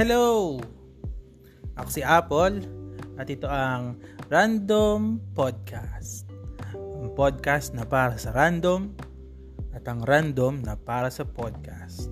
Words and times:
Hello! 0.00 0.56
Ako 1.76 1.88
si 1.92 2.00
Apple 2.00 2.64
at 3.20 3.28
ito 3.28 3.44
ang 3.44 4.00
Random 4.32 5.20
Podcast. 5.36 6.24
Ang 6.72 7.12
podcast 7.12 7.76
na 7.76 7.84
para 7.84 8.16
sa 8.16 8.32
random 8.32 8.96
at 9.76 9.84
ang 9.84 10.00
random 10.08 10.64
na 10.64 10.80
para 10.80 11.12
sa 11.12 11.28
podcast. 11.28 12.08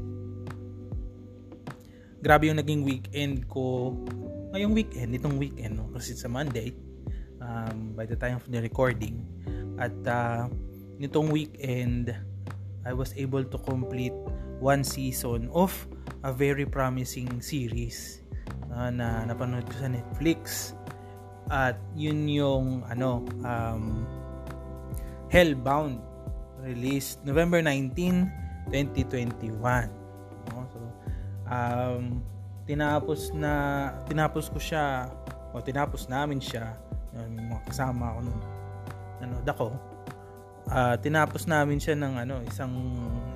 Grabe 2.21 2.53
yung 2.53 2.61
naging 2.61 2.85
weekend 2.85 3.49
ko. 3.49 3.97
Ngayong 4.53 4.77
weekend, 4.77 5.17
itong 5.17 5.41
weekend, 5.41 5.81
no? 5.81 5.89
kasi 5.89 6.13
sa 6.13 6.29
Monday, 6.29 6.77
um, 7.41 7.97
by 7.97 8.05
the 8.05 8.21
time 8.21 8.37
of 8.37 8.45
the 8.53 8.61
recording. 8.61 9.25
At 9.81 9.97
uh, 10.05 10.45
nitong 11.01 11.33
weekend, 11.33 12.13
I 12.85 12.93
was 12.93 13.17
able 13.17 13.49
to 13.49 13.57
complete 13.65 14.13
one 14.61 14.85
season 14.85 15.49
of 15.57 15.73
a 16.29 16.33
very 16.37 16.69
promising 16.69 17.41
series 17.41 18.21
uh, 18.69 18.93
na 18.93 19.25
napanood 19.25 19.65
ko 19.65 19.75
sa 19.81 19.89
Netflix. 19.89 20.77
At 21.49 21.81
yun 21.97 22.29
yung 22.29 22.85
ano 22.85 23.25
um, 23.41 24.05
Hellbound 25.33 26.05
released 26.61 27.25
November 27.25 27.65
19 27.65 28.29
2021 28.69 29.57
no? 30.53 30.69
so 30.69 30.79
um, 31.49 32.21
tinapos 32.69 33.33
na 33.33 33.53
tinapos 34.05 34.53
ko 34.53 34.61
siya 34.61 35.09
o 35.57 35.65
tinapos 35.65 36.13
namin 36.13 36.37
siya 36.37 36.77
yung 37.17 37.49
mga 37.49 37.63
kasama 37.73 38.13
ko 38.13 38.19
nung 38.29 38.41
nanood 39.25 39.49
ako 39.49 39.67
uh, 40.69 40.97
tinapos 41.01 41.49
namin 41.49 41.81
siya 41.81 41.97
ng 41.97 42.15
ano 42.29 42.37
isang 42.45 42.75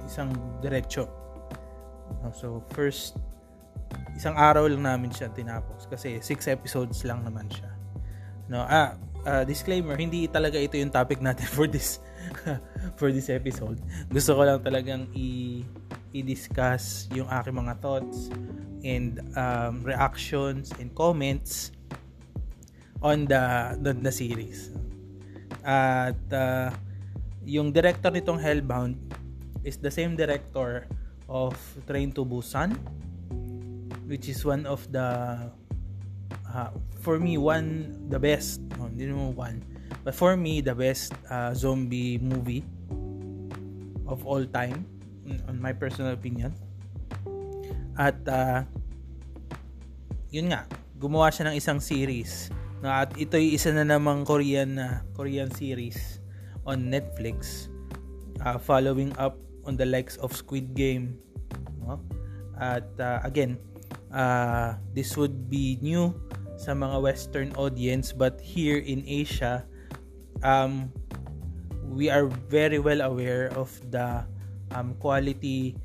isang 0.05 0.29
diretso 0.61 1.22
So, 2.33 2.65
first, 2.73 3.19
isang 4.17 4.37
araw 4.37 4.69
lang 4.69 4.85
namin 4.85 5.11
siya 5.13 5.33
tinapos 5.33 5.89
kasi 5.89 6.21
6 6.21 6.49
episodes 6.49 7.05
lang 7.05 7.25
naman 7.25 7.49
siya. 7.49 7.71
No, 8.49 8.65
ah, 8.65 8.97
uh, 9.25 9.43
disclaimer, 9.47 9.95
hindi 9.97 10.27
talaga 10.27 10.59
ito 10.59 10.77
yung 10.77 10.91
topic 10.91 11.23
natin 11.23 11.47
for 11.57 11.67
this 11.67 12.03
for 12.99 13.11
this 13.11 13.29
episode. 13.31 13.79
Gusto 14.11 14.37
ko 14.37 14.43
lang 14.47 14.61
talagang 14.63 15.09
i 15.17 15.63
i-discuss 16.13 17.09
yung 17.17 17.25
aking 17.33 17.57
mga 17.57 17.81
thoughts 17.81 18.29
and 18.85 19.25
um, 19.33 19.81
reactions 19.81 20.69
and 20.77 20.93
comments 20.93 21.73
on 23.01 23.25
the 23.25 23.75
the, 23.81 23.97
the 23.97 24.13
series. 24.13 24.69
At 25.65 26.19
uh, 26.29 26.75
yung 27.47 27.73
director 27.73 28.11
nitong 28.11 28.39
Hellbound 28.39 28.99
is 29.63 29.79
the 29.79 29.91
same 29.91 30.19
director 30.19 30.87
of 31.33 31.57
Train 31.89 32.13
to 32.13 32.29
Busan 32.29 32.77
which 34.05 34.29
is 34.29 34.45
one 34.45 34.69
of 34.69 34.85
the 34.93 35.09
uh, 36.53 36.71
for 37.01 37.17
me 37.17 37.41
one 37.41 37.97
the 38.13 38.21
best 38.21 38.61
no, 38.77 38.93
hindi 38.93 39.09
naman 39.09 39.33
one 39.33 39.65
but 40.05 40.13
for 40.13 40.37
me 40.37 40.61
the 40.61 40.77
best 40.77 41.17
uh, 41.33 41.57
zombie 41.57 42.21
movie 42.21 42.61
of 44.13 44.29
all 44.29 44.45
time 44.45 44.85
on 45.49 45.57
my 45.57 45.73
personal 45.73 46.13
opinion. 46.13 46.53
At 47.97 48.21
uh, 48.29 48.69
yun 50.29 50.53
nga 50.53 50.69
gumawa 51.01 51.33
siya 51.33 51.53
ng 51.53 51.57
isang 51.57 51.79
series. 51.81 52.53
No, 52.83 52.91
at 52.91 53.15
ito 53.15 53.39
ay 53.39 53.55
isa 53.55 53.71
na 53.71 53.87
namang 53.87 54.27
Korean 54.27 54.77
uh, 54.77 55.07
Korean 55.15 55.49
series 55.55 56.19
on 56.67 56.91
Netflix 56.91 57.71
uh, 58.43 58.59
following 58.59 59.15
up 59.17 59.39
on 59.65 59.77
the 59.77 59.87
likes 59.87 60.17
of 60.19 60.35
Squid 60.35 60.75
Game 60.75 61.19
no? 61.87 62.01
at 62.61 62.89
uh, 62.99 63.21
again 63.25 63.59
uh, 64.13 64.75
this 64.95 65.17
would 65.17 65.49
be 65.51 65.79
new 65.81 66.15
sa 66.57 66.73
mga 66.73 67.01
western 67.01 67.51
audience 67.59 68.13
but 68.13 68.39
here 68.39 68.79
in 68.79 69.03
Asia 69.07 69.67
um, 70.43 70.91
we 71.93 72.09
are 72.09 72.27
very 72.49 72.79
well 72.79 73.01
aware 73.03 73.53
of 73.59 73.69
the 73.91 74.25
um, 74.73 74.95
quality 74.99 75.77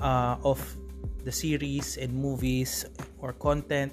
uh, 0.00 0.36
of 0.44 0.60
the 1.24 1.32
series 1.32 1.96
and 1.96 2.12
movies 2.12 2.84
or 3.20 3.32
content 3.32 3.92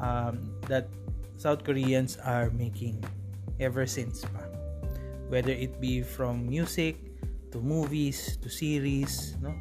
um, 0.00 0.52
that 0.68 0.88
South 1.36 1.64
Koreans 1.64 2.16
are 2.24 2.50
making 2.50 3.02
ever 3.60 3.86
since 3.86 4.24
pa. 4.24 4.44
Whether 5.28 5.52
it 5.52 5.80
be 5.80 6.04
from 6.04 6.46
music 6.46 7.13
to 7.54 7.62
movies 7.62 8.34
to 8.42 8.50
series, 8.50 9.38
no? 9.38 9.54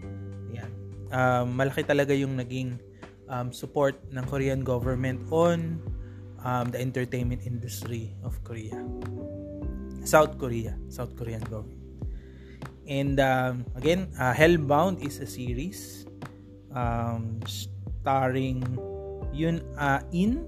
Yan. 0.49 0.73
Um, 1.13 1.53
malaki 1.53 1.85
talaga 1.85 2.17
yung 2.17 2.41
naging 2.41 2.81
um, 3.29 3.53
support 3.53 4.01
ng 4.09 4.25
Korean 4.25 4.65
government 4.65 5.21
on 5.29 5.77
um, 6.41 6.73
the 6.73 6.81
entertainment 6.81 7.45
industry 7.45 8.17
of 8.25 8.41
Korea. 8.41 8.81
South 10.01 10.41
Korea, 10.41 10.73
South 10.89 11.13
Korean 11.13 11.45
government. 11.45 11.79
And 12.89 13.21
um, 13.21 13.63
again, 13.77 14.11
uh, 14.17 14.33
Hellbound 14.33 14.99
is 15.05 15.21
a 15.21 15.29
series 15.29 16.09
um, 16.73 17.39
starring 17.45 18.65
Yoon 19.31 19.61
Ah 19.77 20.01
In, 20.11 20.43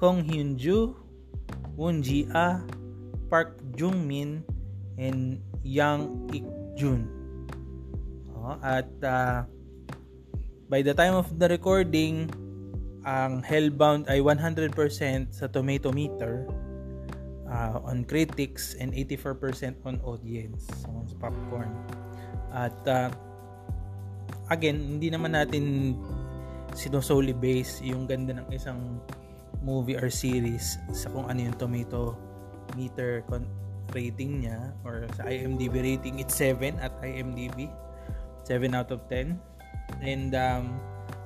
Kong 0.00 0.24
Hyun 0.24 0.56
Joo, 0.56 0.96
Woon 1.76 2.02
Ji 2.02 2.26
Ah, 2.32 2.64
Park 3.28 3.60
Jung 3.78 4.08
Min, 4.08 4.42
and 4.98 5.38
Yang 5.62 6.00
Ik 6.32 6.46
Jun. 6.76 7.06
Oh, 8.32 8.56
at 8.64 8.88
uh, 9.04 9.44
by 10.72 10.80
the 10.80 10.96
time 10.96 11.12
of 11.12 11.28
the 11.36 11.48
recording, 11.50 12.30
ang 13.04 13.44
Hellbound 13.44 14.08
ay 14.08 14.20
100% 14.24 14.72
sa 15.32 15.46
tomato 15.48 15.92
meter 15.92 16.48
uh, 17.48 17.80
on 17.84 18.04
critics 18.04 18.76
and 18.80 18.92
84% 18.92 19.76
on 19.84 20.00
audience 20.04 20.68
so, 20.80 20.88
sa 21.08 21.28
popcorn. 21.28 21.72
At 22.52 22.76
uh, 22.88 23.12
again, 24.48 24.98
hindi 24.98 25.12
naman 25.12 25.36
natin 25.36 25.96
sinosoli 26.72 27.34
base 27.34 27.82
yung 27.82 28.06
ganda 28.06 28.38
ng 28.38 28.48
isang 28.54 29.02
movie 29.60 29.98
or 29.98 30.08
series 30.08 30.80
sa 30.94 31.10
kung 31.12 31.28
ano 31.28 31.50
yung 31.50 31.56
tomato 31.58 32.16
meter 32.78 33.26
con- 33.26 33.48
rating 33.94 34.46
niya 34.46 34.72
or 34.84 35.06
sa 35.16 35.26
IMDb 35.28 35.82
rating 35.82 36.18
it's 36.18 36.36
7 36.36 36.78
at 36.80 36.94
IMDb 37.02 37.70
7 38.44 38.74
out 38.74 38.90
of 38.90 39.04
10 39.08 39.38
and 40.02 40.34
um, 40.34 40.78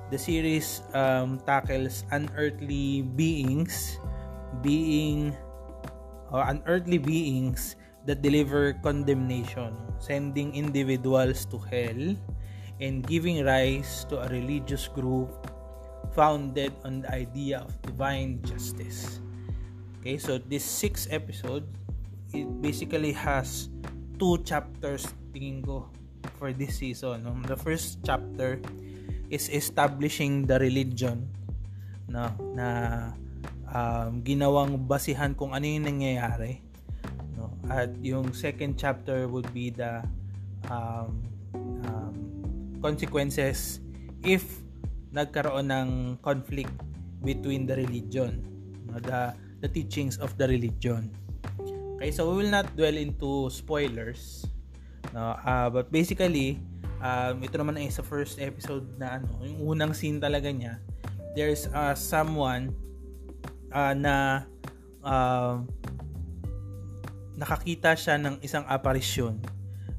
the 0.09 0.17
series 0.17 0.81
um, 0.93 1.41
tackles 1.45 2.05
unearthly 2.11 3.01
beings 3.15 3.97
being 4.61 5.33
or 6.29 6.41
unearthly 6.45 6.97
beings 6.97 7.75
that 8.05 8.21
deliver 8.21 8.73
condemnation 8.85 9.73
sending 9.97 10.53
individuals 10.53 11.45
to 11.45 11.57
hell 11.57 12.13
and 12.81 13.07
giving 13.07 13.45
rise 13.45 14.05
to 14.09 14.19
a 14.21 14.27
religious 14.29 14.87
group 14.91 15.31
founded 16.13 16.71
on 16.83 17.01
the 17.01 17.09
idea 17.11 17.59
of 17.59 17.71
divine 17.81 18.39
justice. 18.43 19.19
Okay 19.99 20.17
so 20.17 20.37
this 20.37 20.63
six 20.63 21.07
episodes 21.09 21.65
it 22.35 22.49
basically 22.59 23.15
has 23.15 23.71
two 24.19 24.43
chapters 24.43 25.07
tingin 25.31 25.63
ko 25.63 25.87
for 26.35 26.51
this 26.51 26.83
season. 26.83 27.23
No? 27.23 27.31
The 27.47 27.55
first 27.55 28.03
chapter 28.03 28.59
is 29.31 29.47
establishing 29.47 30.43
the 30.43 30.59
religion 30.59 31.31
no, 32.11 32.29
na 32.53 32.67
um, 33.71 34.21
ginawang 34.21 34.85
basihan 34.85 35.31
kung 35.33 35.55
ano 35.55 35.65
yung 35.65 35.87
nangyayari. 35.87 36.59
No? 37.39 37.51
At 37.71 37.95
yung 38.03 38.35
second 38.35 38.75
chapter 38.75 39.27
would 39.31 39.47
be 39.55 39.71
the 39.71 40.03
um, 40.67 41.23
um, 41.87 42.15
consequences 42.83 43.79
if 44.21 44.43
nagkaroon 45.15 45.71
ng 45.71 45.89
conflict 46.19 46.73
between 47.23 47.65
the 47.65 47.79
religion, 47.79 48.43
no? 48.91 48.99
the, 48.99 49.33
the 49.63 49.69
teachings 49.71 50.19
of 50.19 50.35
the 50.37 50.45
religion. 50.45 51.09
Okay, 51.95 52.11
so 52.11 52.27
we 52.27 52.43
will 52.43 52.51
not 52.51 52.67
dwell 52.75 52.95
into 52.95 53.47
spoilers. 53.47 54.43
No, 55.15 55.39
uh, 55.39 55.71
but 55.71 55.87
basically, 55.95 56.59
um, 56.99 57.39
ito 57.39 57.55
naman 57.55 57.79
ay 57.79 57.87
sa 57.87 58.03
first 58.03 58.35
episode 58.43 58.83
na 58.99 59.23
ano, 59.23 59.31
yung 59.47 59.59
unang 59.63 59.91
scene 59.95 60.19
talaga 60.19 60.51
niya. 60.51 60.83
There's 61.39 61.71
uh, 61.71 61.95
someone 61.95 62.75
uh, 63.71 63.95
na 63.95 64.43
uh, 65.07 65.63
nakakita 67.39 67.95
siya 67.95 68.19
ng 68.19 68.43
isang 68.43 68.67
apparition. 68.67 69.39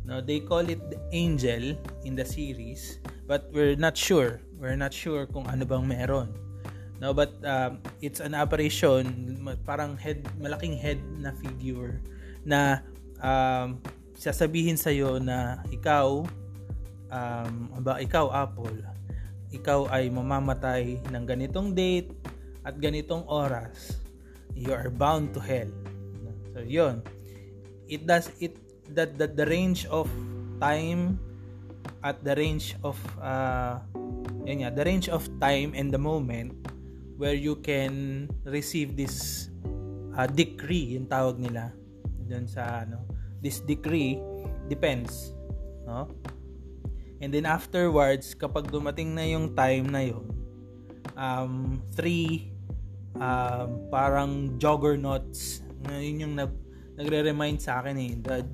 No, 0.04 0.20
they 0.20 0.44
call 0.44 0.68
it 0.68 0.78
the 0.92 1.00
angel 1.16 1.80
in 2.04 2.12
the 2.12 2.28
series, 2.28 3.00
but 3.24 3.48
we're 3.56 3.74
not 3.74 3.96
sure. 3.96 4.44
We're 4.60 4.76
not 4.76 4.92
sure 4.92 5.24
kung 5.24 5.48
ano 5.48 5.64
bang 5.64 5.84
meron. 5.88 6.45
No, 6.96 7.12
but 7.12 7.36
um, 7.44 7.84
it's 8.00 8.24
an 8.24 8.32
apparition, 8.32 9.36
parang 9.68 10.00
head, 10.00 10.24
malaking 10.40 10.80
head 10.80 10.96
na 11.20 11.36
figure 11.36 12.00
na 12.46 12.80
um, 13.20 13.82
sasabihin 14.16 14.80
sa 14.80 14.88
iyo 14.88 15.20
na 15.20 15.60
ikaw 15.68 16.24
um, 17.12 17.54
ba 17.84 18.00
ikaw 18.00 18.32
Apple 18.32 18.96
ikaw 19.54 19.86
ay 19.88 20.10
mamamatay 20.10 20.98
ng 21.08 21.24
ganitong 21.24 21.72
date 21.72 22.10
at 22.66 22.76
ganitong 22.82 23.22
oras, 23.30 23.94
you 24.52 24.74
are 24.74 24.90
bound 24.90 25.30
to 25.30 25.40
hell. 25.40 25.70
So, 26.52 26.66
yun. 26.66 27.00
It 27.86 28.04
does, 28.04 28.28
it, 28.42 28.58
that, 28.90 29.14
that 29.22 29.38
the 29.38 29.46
range 29.46 29.86
of 29.86 30.10
time 30.58 31.22
at 32.02 32.18
the 32.26 32.34
range 32.34 32.74
of, 32.82 32.98
uh, 33.22 33.78
yun 34.42 34.66
nga, 34.66 34.74
the 34.74 34.84
range 34.84 35.06
of 35.06 35.22
time 35.38 35.72
and 35.78 35.94
the 35.94 36.00
moment 36.00 36.52
where 37.16 37.36
you 37.36 37.56
can 37.64 38.26
receive 38.44 38.96
this 38.96 39.48
uh, 40.16 40.28
decree, 40.28 40.96
yung 40.96 41.08
tawag 41.08 41.40
nila, 41.40 41.72
dun 42.28 42.44
sa, 42.48 42.84
ano, 42.84 43.04
this 43.40 43.60
decree 43.64 44.20
depends, 44.68 45.32
no? 45.84 46.08
And 47.20 47.32
then 47.32 47.48
afterwards, 47.48 48.36
kapag 48.36 48.68
dumating 48.68 49.16
na 49.16 49.24
yung 49.24 49.56
time 49.56 49.88
na 49.88 50.04
yun, 50.04 50.28
um, 51.16 51.80
three 51.96 52.52
um, 53.16 53.88
parang 53.88 54.60
juggernauts, 54.60 55.64
na 55.88 55.96
yun 55.96 56.28
yung 56.28 56.34
nag, 56.36 56.52
nagre-remind 57.00 57.56
sa 57.60 57.80
akin 57.80 57.96
eh, 57.96 58.12
that 58.20 58.44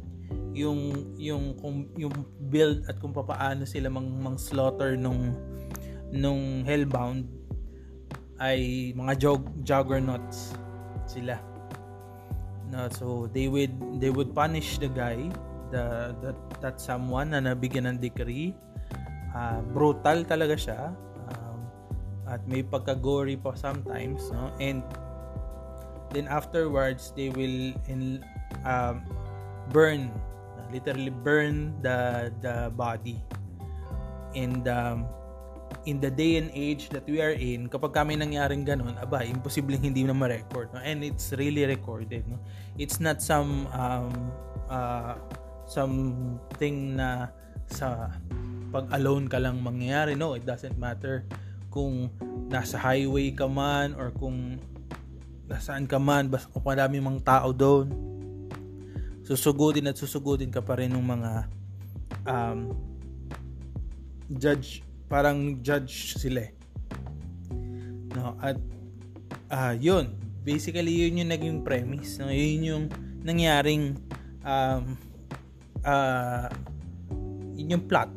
yung 0.53 1.13
yung 1.17 1.57
kung, 1.57 1.89
yung 1.97 2.13
build 2.53 2.85
at 2.87 3.01
kung 3.01 3.11
paano 3.11 3.65
sila 3.65 3.89
mang, 3.89 4.09
mang 4.21 4.37
slaughter 4.37 4.95
nung 5.01 5.33
nung 6.13 6.61
Hellbound 6.69 7.25
ay 8.43 8.91
mga 8.99 9.13
jog, 9.23 9.47
juggernauts 9.63 10.59
sila. 11.07 11.39
No, 12.75 12.91
so 12.91 13.31
they 13.31 13.47
would 13.47 13.71
they 14.03 14.11
would 14.11 14.35
punish 14.35 14.83
the 14.83 14.91
guy 14.91 15.31
the 15.71 16.11
that, 16.25 16.39
that 16.59 16.77
someone 16.83 17.31
na 17.31 17.39
nabigyan 17.39 17.87
ng 17.87 17.99
decree 18.03 18.51
uh, 19.37 19.63
brutal 19.71 20.27
talaga 20.27 20.59
siya. 20.59 20.81
Um, 21.31 21.61
at 22.27 22.43
may 22.51 22.67
pagka-gory 22.67 23.39
pa 23.39 23.55
sometimes 23.55 24.27
no? 24.35 24.51
And 24.59 24.83
then 26.11 26.27
afterwards 26.27 27.15
they 27.15 27.31
will 27.31 27.77
in 27.87 28.27
um, 28.67 29.07
burn 29.71 30.11
literally 30.73 31.13
burn 31.13 31.77
the 31.85 32.33
the 32.41 32.73
body. 32.73 33.21
And 34.33 34.65
um, 34.65 35.05
in 35.85 35.99
the 35.99 36.11
day 36.11 36.39
and 36.39 36.49
age 36.55 36.89
that 36.95 37.03
we 37.11 37.19
are 37.19 37.35
in 37.35 37.67
kapag 37.67 37.91
kami 37.91 38.15
nangyaring 38.15 38.63
ganun 38.63 38.95
aba 39.03 39.27
imposibleng 39.27 39.83
hindi 39.83 40.07
na 40.07 40.15
ma-record 40.15 40.71
no? 40.71 40.79
and 40.79 41.03
it's 41.03 41.35
really 41.35 41.67
recorded 41.67 42.23
no? 42.31 42.39
it's 42.79 43.03
not 43.03 43.19
some 43.19 43.67
um, 43.75 44.31
uh, 44.71 45.19
something 45.67 46.95
na 46.95 47.33
sa 47.69 48.13
pag 48.73 48.89
alone 48.97 49.29
ka 49.29 49.37
lang 49.37 49.61
mangyayari. 49.61 50.17
No, 50.17 50.33
it 50.33 50.49
doesn't 50.49 50.81
matter 50.81 51.29
kung 51.69 52.09
nasa 52.49 52.81
highway 52.81 53.33
ka 53.33 53.49
man 53.49 53.93
or 53.97 54.13
kung 54.17 54.57
nasaan 55.49 55.85
ka 55.85 56.01
man, 56.01 56.33
basta 56.33 56.49
kung 56.49 56.65
marami 56.65 56.97
mang 57.01 57.21
tao 57.21 57.53
doon. 57.53 57.93
Susugudin 59.25 59.89
at 59.89 59.97
susugudin 59.97 60.49
ka 60.49 60.65
pa 60.65 60.81
rin 60.81 60.93
ng 60.93 61.05
mga 61.05 61.33
um, 62.29 62.59
judge, 64.41 64.81
parang 65.13 65.61
judge 65.61 66.17
sila 66.17 66.49
eh. 66.49 66.53
No, 68.17 68.33
at 68.41 68.57
uh, 69.53 69.77
yun, 69.77 70.17
basically 70.41 71.05
yun 71.05 71.21
yung 71.21 71.29
naging 71.29 71.59
premise. 71.61 72.17
No? 72.17 72.33
Yun 72.33 72.65
yung 72.65 72.85
nangyaring 73.21 74.01
um, 74.41 74.97
uh, 75.85 76.49
yun 77.53 77.77
yung 77.77 77.85
plot. 77.85 78.09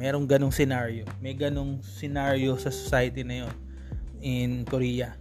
Merong 0.00 0.24
ganong 0.24 0.54
scenario. 0.54 1.04
May 1.20 1.36
ganong 1.36 1.84
scenario 1.84 2.56
sa 2.56 2.72
society 2.72 3.20
na 3.20 3.44
yun 3.44 3.54
in 4.24 4.50
Korea. 4.64 5.12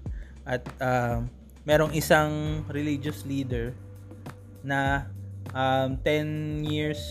At 0.47 0.63
uh, 0.79 1.19
merong 1.67 1.91
isang 1.99 2.63
religious 2.71 3.27
leader 3.27 3.75
na 4.63 5.11
um, 5.51 5.99
10 5.99 6.63
years 6.63 7.03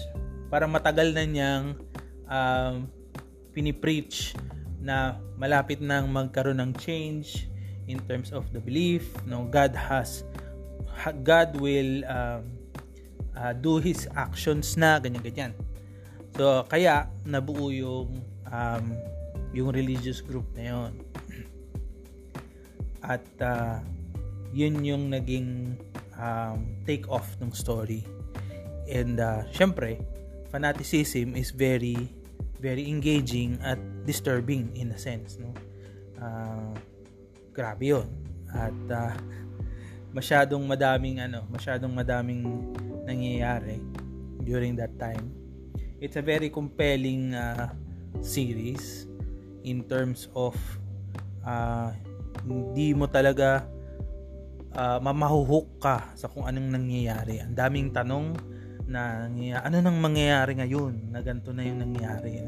para 0.49 0.65
matagal 0.65 1.13
na 1.13 1.25
niyang 1.29 1.77
um, 2.25 2.89
pinipreach 3.57 4.37
na 4.85 5.17
malapit 5.41 5.81
nang 5.81 6.13
magkaroon 6.13 6.61
ng 6.61 6.77
change 6.77 7.49
in 7.89 7.97
terms 8.05 8.37
of 8.37 8.45
the 8.53 8.61
belief 8.61 9.09
no? 9.25 9.49
God 9.49 9.73
has 9.73 10.21
God 11.25 11.57
will 11.57 12.05
um, 12.05 12.45
uh, 13.33 13.53
do 13.57 13.81
his 13.81 14.05
actions 14.17 14.77
na 14.77 15.01
ganyan 15.01 15.25
ganyan. 15.25 15.53
So 16.37 16.65
kaya 16.69 17.09
nabuo 17.25 17.73
yung 17.73 18.21
um, 18.49 18.85
yung 19.57 19.73
religious 19.73 20.21
group 20.21 20.45
na 20.53 20.73
yon 20.73 20.93
at 23.17 23.25
uh, 23.41 23.81
yun 24.53 24.81
yung 24.85 25.09
naging 25.13 25.77
um, 26.17 26.77
take 26.89 27.09
off 27.09 27.37
ng 27.41 27.53
story. 27.53 28.05
And 28.89 29.21
uh, 29.21 29.49
syempre 29.53 30.01
fanaticism 30.49 31.37
is 31.37 31.53
very 31.53 32.16
very 32.59 32.89
engaging 32.89 33.61
at 33.61 33.79
disturbing 34.09 34.73
in 34.77 34.91
a 34.93 34.99
sense 34.99 35.37
no 35.37 35.53
uh, 36.21 36.73
grabe 37.53 37.93
yun 37.93 38.09
at 38.53 38.77
uh, 38.93 39.15
masyadong 40.17 40.65
madaming 40.65 41.21
ano 41.21 41.45
masyadong 41.53 41.93
madaming 41.93 42.73
nangyayari 43.07 43.79
during 44.47 44.79
that 44.79 44.95
time. 44.99 45.35
It's 45.99 46.15
a 46.15 46.23
very 46.23 46.51
compelling 46.51 47.35
uh, 47.35 47.75
series 48.23 49.11
in 49.67 49.83
terms 49.91 50.31
of 50.39 50.55
uh, 51.43 51.91
hindi 52.47 52.95
mo 52.95 53.11
talaga 53.11 53.67
uh, 54.71 55.03
mamahuhook 55.03 55.83
ka 55.83 56.15
sa 56.15 56.31
kung 56.31 56.47
anong 56.47 56.71
nangyayari. 56.79 57.43
Ang 57.43 57.59
daming 57.59 57.91
tanong 57.91 58.39
na. 58.87 59.27
Ano 59.63 59.77
nang 59.83 59.99
mangyayari 59.99 60.59
ngayon 60.59 61.13
na 61.13 61.21
ganito 61.23 61.51
na 61.53 61.63
yung 61.67 61.83
nangyayari? 61.83 62.43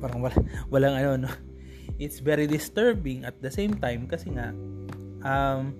Parang 0.00 0.20
wala, 0.24 0.36
walang 0.72 0.96
ano, 0.96 1.10
no? 1.26 1.30
It's 2.00 2.20
very 2.20 2.48
disturbing 2.48 3.28
at 3.28 3.36
the 3.44 3.52
same 3.52 3.76
time 3.76 4.08
kasi 4.08 4.32
nga 4.32 4.56
um, 5.24 5.76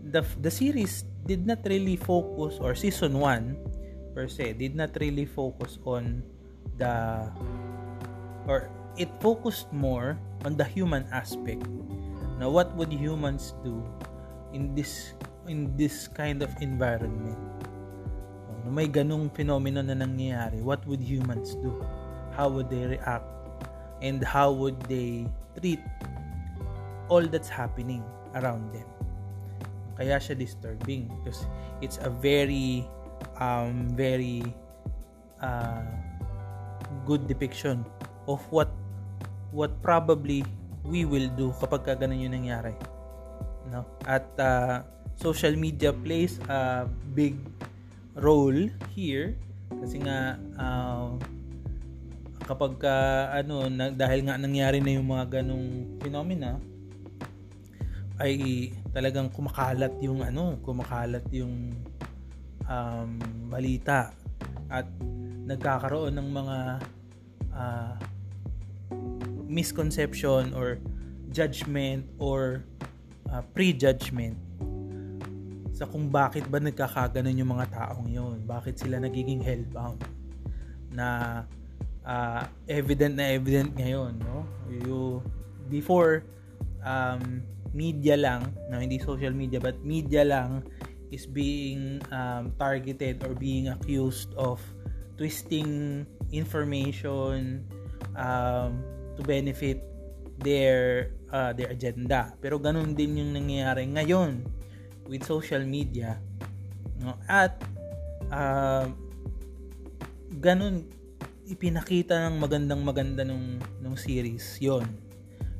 the, 0.00 0.24
the 0.40 0.50
series 0.50 1.04
did 1.26 1.46
not 1.46 1.62
really 1.64 1.96
focus 1.96 2.58
or 2.58 2.74
season 2.74 3.20
1 3.20 4.16
per 4.16 4.28
se 4.28 4.52
did 4.58 4.74
not 4.74 4.90
really 5.00 5.24
focus 5.24 5.78
on 5.86 6.20
the 6.76 6.92
or 8.48 8.68
it 8.98 9.08
focused 9.22 9.70
more 9.72 10.18
on 10.44 10.56
the 10.56 10.64
human 10.64 11.06
aspect 11.14 11.64
now 12.36 12.50
what 12.50 12.74
would 12.76 12.92
humans 12.92 13.54
do 13.64 13.80
in 14.52 14.74
this 14.74 15.14
in 15.48 15.72
this 15.78 16.08
kind 16.10 16.42
of 16.42 16.50
environment 16.60 17.38
no, 18.62 18.70
may 18.70 18.86
ganung 18.86 19.28
phenomenon 19.34 19.90
na 19.90 19.96
nangyayari 19.98 20.62
what 20.62 20.82
would 20.86 21.02
humans 21.02 21.58
do? 21.58 21.74
How 22.32 22.48
would 22.48 22.72
they 22.72 22.96
react? 22.96 23.26
And 24.02 24.24
how 24.24 24.50
would 24.50 24.80
they 24.90 25.28
treat 25.58 25.78
all 27.06 27.22
that's 27.22 27.50
happening 27.50 28.02
around 28.34 28.72
them? 28.72 28.88
Kaya 29.94 30.18
siya 30.18 30.34
disturbing 30.34 31.12
because 31.20 31.44
it's 31.84 32.00
a 32.02 32.10
very 32.10 32.82
um, 33.38 33.92
very 33.94 34.42
uh, 35.38 35.84
good 37.06 37.28
depiction 37.28 37.84
of 38.26 38.40
what 38.50 38.72
what 39.52 39.70
probably 39.84 40.42
we 40.82 41.04
will 41.04 41.28
do 41.38 41.54
kapag 41.60 41.84
ka 41.86 41.92
ganun 41.94 42.18
yung 42.18 42.34
nangyari 42.34 42.74
no? 43.72 43.88
At 44.04 44.28
uh, 44.36 44.82
social 45.16 45.56
media 45.56 45.92
plays 45.92 46.36
a 46.46 46.84
big 47.16 47.36
role 48.16 48.68
here. 48.92 49.36
Kasi 49.72 50.00
nga 50.04 50.36
uh, 50.60 51.16
kapag 52.44 52.76
ka, 52.76 52.96
ano 53.32 53.70
na, 53.70 53.88
dahil 53.88 54.26
nga 54.26 54.36
nangyari 54.36 54.82
na 54.82 54.98
yung 54.98 55.08
mga 55.08 55.40
ganong 55.40 55.96
phenomena 56.02 56.58
ay 58.20 58.70
talagang 58.92 59.32
kumakalat 59.32 59.96
yung 60.04 60.20
ano, 60.20 60.60
kumakalat 60.60 61.24
yung 61.32 61.72
um, 62.68 63.10
balita. 63.48 64.12
At 64.68 64.86
nagkakaroon 65.48 66.14
ng 66.16 66.28
mga 66.28 66.58
uh, 67.56 67.94
misconception 69.48 70.54
or 70.54 70.78
judgment 71.32 72.04
or 72.20 72.64
uh, 73.32 73.42
prejudgment 73.56 74.36
sa 75.82 75.90
kung 75.90 76.14
bakit 76.14 76.46
ba 76.46 76.62
nagkakaganon 76.62 77.42
yung 77.42 77.58
mga 77.58 77.66
taong 77.74 78.06
yon 78.06 78.38
bakit 78.46 78.78
sila 78.78 79.02
nagiging 79.02 79.42
hellbound 79.42 79.98
na 80.94 81.42
uh, 82.06 82.46
evident 82.70 83.18
na 83.18 83.34
evident 83.34 83.74
ngayon 83.74 84.14
no? 84.22 84.46
You 84.70 85.26
before 85.66 86.22
um, 86.86 87.42
media 87.74 88.14
lang, 88.14 88.52
no, 88.70 88.78
hindi 88.78 89.02
social 89.02 89.34
media, 89.34 89.58
but 89.58 89.74
media 89.82 90.22
lang 90.22 90.62
is 91.10 91.26
being 91.26 91.98
um, 92.14 92.54
targeted 92.62 93.24
or 93.26 93.34
being 93.34 93.68
accused 93.74 94.30
of 94.38 94.62
twisting 95.18 96.06
information 96.30 97.66
um, 98.14 98.86
to 99.18 99.20
benefit 99.26 99.82
their 100.46 101.10
uh, 101.34 101.50
their 101.52 101.74
agenda. 101.74 102.32
Pero 102.38 102.62
ganun 102.62 102.94
din 102.94 103.18
yung 103.18 103.34
nangyayari 103.34 103.88
ngayon 103.90 104.61
with 105.12 105.28
social 105.28 105.60
media. 105.60 106.16
No? 106.96 107.20
At 107.28 107.60
uh, 108.32 108.88
ganun 110.40 110.88
ipinakita 111.44 112.16
ng 112.32 112.40
magandang 112.40 112.80
maganda 112.80 113.20
nung 113.26 113.60
nung 113.82 113.98
series 113.98 114.56
yon 114.62 114.88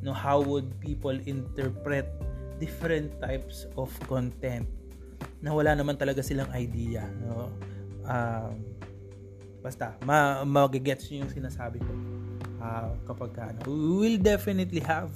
no 0.01 0.15
how 0.15 0.41
would 0.41 0.67
people 0.81 1.15
interpret 1.29 2.09
different 2.57 3.11
types 3.21 3.69
of 3.77 3.91
content 4.09 4.65
na 5.43 5.51
wala 5.53 5.75
naman 5.77 5.99
talaga 5.99 6.23
silang 6.25 6.49
idea 6.55 7.05
no 7.27 7.51
um, 8.07 8.55
basta 9.61 9.99
ma 10.07 10.47
magigets 10.47 11.11
niyo 11.11 11.27
yung 11.27 11.35
sinasabi 11.35 11.79
ko 11.83 11.93
uh, 12.63 12.95
kapag 13.07 13.31
ka, 13.35 13.43
ano, 13.51 13.61
we 13.69 13.95
will 14.07 14.19
definitely 14.23 14.83
have 14.83 15.11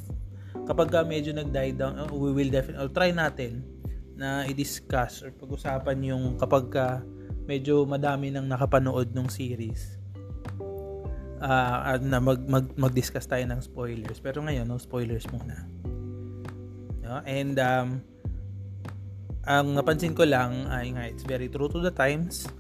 kapag 0.67 0.91
ka 0.91 1.07
medyo 1.07 1.31
nag-die 1.31 1.75
down 1.75 1.95
uh, 1.99 2.11
we 2.11 2.35
will 2.35 2.51
definitely 2.51 2.91
try 2.91 3.15
natin 3.15 3.63
na 4.17 4.49
i-discuss 4.49 5.23
or 5.23 5.31
pag-usapan 5.37 5.97
yung 6.03 6.25
kapag 6.41 6.73
ka 6.73 6.89
medyo 7.47 7.87
madami 7.87 8.33
nang 8.33 8.49
nakapanood 8.49 9.13
ng 9.13 9.29
series 9.31 10.01
uh, 11.41 11.97
na 12.01 12.19
mag, 12.19 12.41
mag, 12.49 12.67
mag-discuss 12.75 13.29
tayo 13.29 13.45
ng 13.47 13.61
spoilers. 13.61 14.19
Pero 14.19 14.43
ngayon, 14.43 14.67
no 14.67 14.81
spoilers 14.81 15.29
muna. 15.31 15.69
No? 17.05 17.23
And 17.23 17.55
um, 17.61 17.89
ang 19.47 19.79
napansin 19.79 20.17
ko 20.17 20.27
lang 20.27 20.67
ay 20.67 20.91
nga, 20.97 21.05
it's 21.07 21.23
very 21.23 21.47
true 21.47 21.71
to 21.71 21.79
the 21.79 21.95
times. 21.95 22.51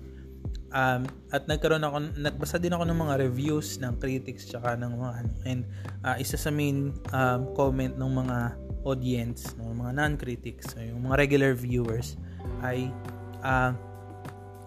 Um, 0.77 1.09
at 1.33 1.49
nagkaroon 1.49 1.81
ako, 1.81 2.21
nagbasa 2.21 2.61
din 2.61 2.77
ako 2.77 2.85
ng 2.85 2.99
mga 3.01 3.15
reviews 3.25 3.81
ng 3.81 3.97
critics 3.97 4.45
tsaka 4.45 4.77
ng 4.77 4.93
mga 4.93 5.13
ano. 5.25 5.33
And 5.49 5.61
uh, 6.05 6.21
isa 6.21 6.37
sa 6.37 6.53
main 6.53 6.93
um, 7.17 7.41
comment 7.57 7.97
ng 7.97 8.13
mga 8.13 8.39
audience, 8.85 9.57
ng 9.57 9.73
mga 9.73 9.97
non-critics, 9.97 10.77
so 10.77 10.85
yung 10.85 11.09
mga 11.09 11.17
regular 11.17 11.53
viewers 11.57 12.21
ay 12.61 12.93
uh, 13.41 13.73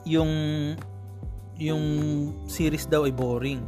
yung 0.09 0.31
yung 1.59 1.83
series 2.47 2.87
daw 2.87 3.03
ay 3.03 3.11
boring 3.11 3.59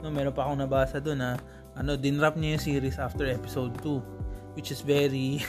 no 0.00 0.08
meron 0.08 0.32
pa 0.32 0.48
akong 0.48 0.60
nabasa 0.60 0.96
doon 0.98 1.20
na 1.20 1.30
ano 1.76 1.92
dinrap 2.00 2.36
niya 2.40 2.56
yung 2.56 2.64
series 2.64 2.96
after 2.96 3.28
episode 3.28 3.76
2 3.84 4.56
which 4.56 4.72
is 4.72 4.80
very 4.80 5.44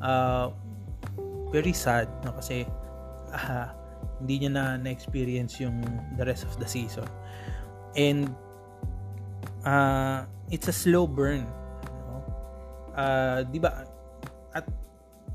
uh, 0.00 0.48
very 1.54 1.76
sad 1.76 2.08
no 2.24 2.32
kasi 2.40 2.64
uh, 3.36 3.68
hindi 4.24 4.48
niya 4.48 4.50
na 4.56 4.64
na-experience 4.80 5.60
yung 5.60 5.84
the 6.16 6.24
rest 6.24 6.48
of 6.48 6.56
the 6.56 6.64
season 6.64 7.04
and 7.92 8.32
uh, 9.68 10.24
it's 10.48 10.64
a 10.66 10.72
slow 10.72 11.04
burn 11.04 11.44
no? 12.08 12.24
uh, 12.96 13.44
di 13.44 13.60
ba 13.60 13.84
at 14.56 14.64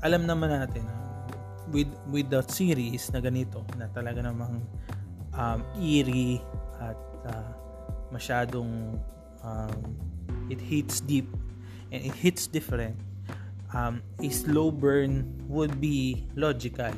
alam 0.02 0.26
naman 0.26 0.50
natin 0.50 0.82
uh, 0.90 1.30
with 1.70 1.86
with 2.10 2.26
the 2.34 2.42
series 2.50 3.14
na 3.14 3.22
ganito 3.22 3.62
na 3.78 3.86
talaga 3.94 4.26
namang 4.26 4.58
um, 5.38 5.62
eerie 5.78 6.42
at 6.82 6.98
uh, 7.30 7.54
masyadong 8.10 8.98
um, 9.46 9.80
it 10.50 10.58
hits 10.58 10.98
deep 10.98 11.30
and 11.94 12.02
it 12.02 12.14
hits 12.18 12.50
different 12.50 12.98
um, 13.70 14.02
a 14.18 14.28
slow 14.34 14.74
burn 14.74 15.30
would 15.46 15.78
be 15.78 16.26
logical 16.34 16.90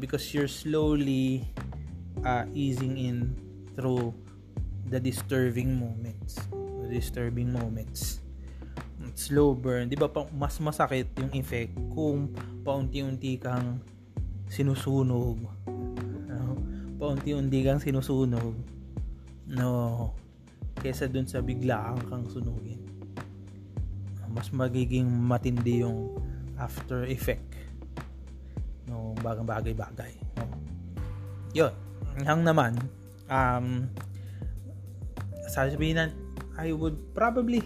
because 0.00 0.34
you're 0.34 0.50
slowly 0.50 1.46
uh, 2.24 2.44
easing 2.54 2.98
in 2.98 3.36
through 3.76 4.14
the 4.90 5.00
disturbing 5.00 5.78
moments. 5.78 6.40
The 6.50 6.88
disturbing 6.90 7.52
moments. 7.52 8.20
Slow 9.18 9.54
burn. 9.54 9.90
Di 9.90 9.98
ba 9.98 10.06
mas 10.34 10.58
masakit 10.62 11.10
yung 11.18 11.32
effect 11.34 11.74
kung 11.90 12.30
paunti-unti 12.62 13.40
kang 13.40 13.82
sinusunog. 14.46 15.42
No? 16.28 16.54
paunti-unti 16.98 17.58
kang 17.66 17.82
sinusunog. 17.82 18.54
No. 19.48 19.72
Kesa 20.78 21.10
dun 21.10 21.26
sa 21.26 21.42
biglaan 21.42 21.98
kang 22.06 22.26
sunugin. 22.30 22.84
Mas 24.28 24.52
magiging 24.54 25.08
matindi 25.08 25.82
yung 25.82 26.14
after 26.60 27.08
effect 27.08 27.47
no 28.88 29.12
bagang 29.20 29.46
bagay 29.46 29.76
bagay 29.76 30.12
no? 30.36 30.44
yun 31.54 31.72
hang 32.24 32.42
naman 32.42 32.74
um 33.28 33.86
sasabihin 35.48 35.96
na 36.00 36.06
I 36.58 36.74
would 36.74 36.98
probably 37.14 37.62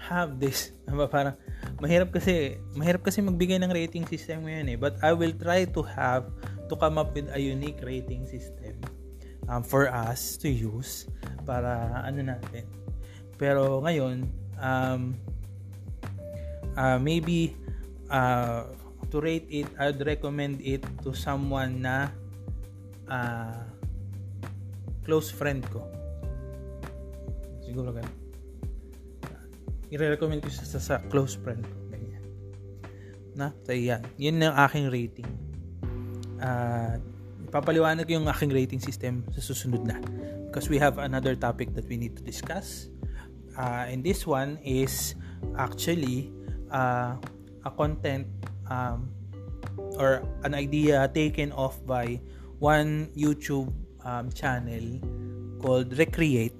have 0.00 0.40
this 0.40 0.72
parang 1.12 1.36
mahirap 1.82 2.14
kasi 2.14 2.56
mahirap 2.72 3.04
kasi 3.04 3.20
magbigay 3.20 3.60
ng 3.60 3.74
rating 3.74 4.08
system 4.08 4.48
ngayon 4.48 4.72
eh 4.72 4.78
but 4.80 4.96
I 5.04 5.12
will 5.12 5.34
try 5.36 5.68
to 5.68 5.80
have 5.84 6.30
to 6.68 6.74
come 6.78 6.96
up 6.96 7.12
with 7.12 7.28
a 7.34 7.40
unique 7.40 7.84
rating 7.84 8.24
system 8.24 8.80
um, 9.48 9.62
for 9.62 9.88
us 9.92 10.36
to 10.40 10.48
use 10.48 11.08
para 11.44 12.02
ano 12.04 12.24
natin. 12.24 12.64
Pero 13.36 13.82
ngayon, 13.84 14.24
um, 14.60 15.12
uh, 16.76 16.98
maybe 17.00 17.56
uh, 18.08 18.64
to 19.14 19.22
rate 19.22 19.46
it, 19.46 19.70
I'd 19.78 20.02
recommend 20.02 20.58
it 20.58 20.82
to 21.06 21.14
someone 21.14 21.86
na 21.86 22.10
uh, 23.06 23.62
close 25.06 25.30
friend 25.30 25.62
ko. 25.70 25.86
Siguro 27.62 27.94
ganun. 27.94 28.18
I-recommend 29.94 30.42
ko 30.42 30.50
siya 30.50 30.66
sa, 30.66 30.78
sa 30.82 30.94
close 31.06 31.38
friend 31.38 31.62
ko. 31.62 31.76
Ganyan. 31.94 32.24
Na? 33.38 33.54
So, 33.62 33.70
yan. 33.70 34.02
Yun 34.18 34.42
ang 34.42 34.58
aking 34.66 34.90
rating. 34.90 35.30
Uh, 36.42 36.98
papaliwanag 37.54 38.10
yung 38.10 38.26
aking 38.26 38.50
rating 38.50 38.82
system 38.82 39.22
sa 39.30 39.38
susunod 39.38 39.86
na 39.86 40.02
because 40.50 40.66
we 40.66 40.74
have 40.74 40.98
another 40.98 41.38
topic 41.38 41.70
that 41.78 41.86
we 41.86 41.94
need 41.94 42.18
to 42.18 42.22
discuss 42.26 42.90
uh, 43.54 43.86
and 43.86 44.02
this 44.02 44.26
one 44.26 44.58
is 44.66 45.14
actually 45.54 46.34
uh, 46.74 47.14
a 47.62 47.70
content 47.78 48.26
um, 48.70 49.10
or 49.98 50.22
an 50.42 50.54
idea 50.54 51.08
taken 51.14 51.52
off 51.52 51.78
by 51.86 52.20
one 52.58 53.10
YouTube 53.16 53.72
um, 54.04 54.30
channel 54.32 55.00
called 55.60 55.96
Recreate. 55.98 56.54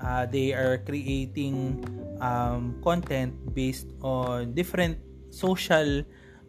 Uh, 0.00 0.26
they 0.26 0.52
are 0.52 0.78
creating 0.78 1.80
um, 2.20 2.76
content 2.82 3.32
based 3.54 3.88
on 4.02 4.52
different 4.54 4.98
social 5.30 6.02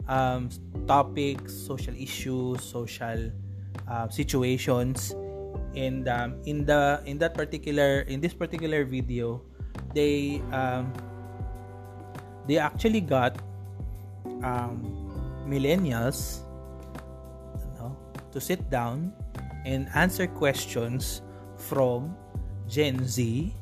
um, 0.08 0.50
topics, 0.86 1.54
social 1.54 1.94
issues, 1.94 2.62
social 2.62 3.32
uh, 3.88 4.08
situations 4.08 5.14
and 5.76 6.08
um, 6.08 6.40
in 6.48 6.64
the 6.64 7.00
in 7.04 7.20
that 7.20 7.36
particular 7.36 8.00
in 8.08 8.18
this 8.18 8.32
particular 8.32 8.84
video 8.84 9.44
they 9.92 10.40
um, 10.50 10.90
they 12.48 12.56
actually 12.58 13.00
got 13.00 13.36
um, 14.42 14.82
millennials 15.46 16.42
you 17.58 17.70
know, 17.78 17.96
to 18.32 18.40
sit 18.40 18.60
down 18.70 19.12
and 19.64 19.88
answer 19.94 20.26
questions 20.26 21.22
from 21.56 22.14
Gen 22.68 23.04
Z 23.04 23.54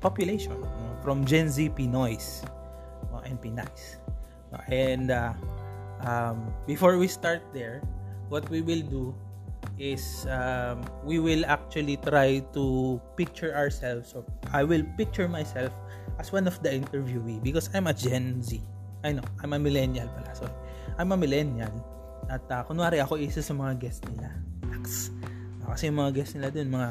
population 0.00 0.52
you 0.52 0.60
know, 0.60 0.96
from 1.02 1.24
Gen 1.24 1.50
Z 1.50 1.70
Pinoys 1.70 2.44
uh, 3.12 3.20
and 3.24 3.40
Pinays 3.40 3.96
and 4.70 5.10
uh, 5.10 5.32
um, 6.06 6.52
before 6.66 6.98
we 6.98 7.08
start 7.08 7.42
there 7.52 7.82
what 8.28 8.48
we 8.50 8.62
will 8.62 8.82
do 8.82 9.14
is 9.78 10.26
um, 10.30 10.84
we 11.02 11.18
will 11.18 11.44
actually 11.46 11.96
try 11.98 12.38
to 12.54 13.00
picture 13.16 13.54
ourselves 13.56 14.14
or 14.14 14.24
I 14.52 14.62
will 14.62 14.82
picture 14.96 15.28
myself 15.28 15.72
as 16.18 16.30
one 16.32 16.46
of 16.46 16.62
the 16.62 16.70
interviewee 16.70 17.42
because 17.42 17.70
I'm 17.74 17.86
a 17.86 17.94
Gen 17.94 18.42
Z. 18.42 18.62
I 19.04 19.12
know, 19.12 19.24
I'm 19.44 19.52
a 19.52 19.60
millennial 19.60 20.08
pala. 20.08 20.32
Sorry. 20.32 20.56
I'm 20.96 21.12
a 21.12 21.16
millennial. 21.20 21.76
At 22.32 22.48
uh, 22.48 22.64
kunwari 22.64 23.04
ako 23.04 23.20
isa 23.20 23.44
sa 23.44 23.52
mga 23.52 23.76
guest 23.76 24.00
nila. 24.08 24.32
Aks. 24.72 25.12
Uh, 25.60 25.76
kasi 25.76 25.92
yung 25.92 26.00
mga 26.00 26.12
guest 26.16 26.32
nila 26.40 26.48
dun, 26.48 26.72
mga 26.72 26.88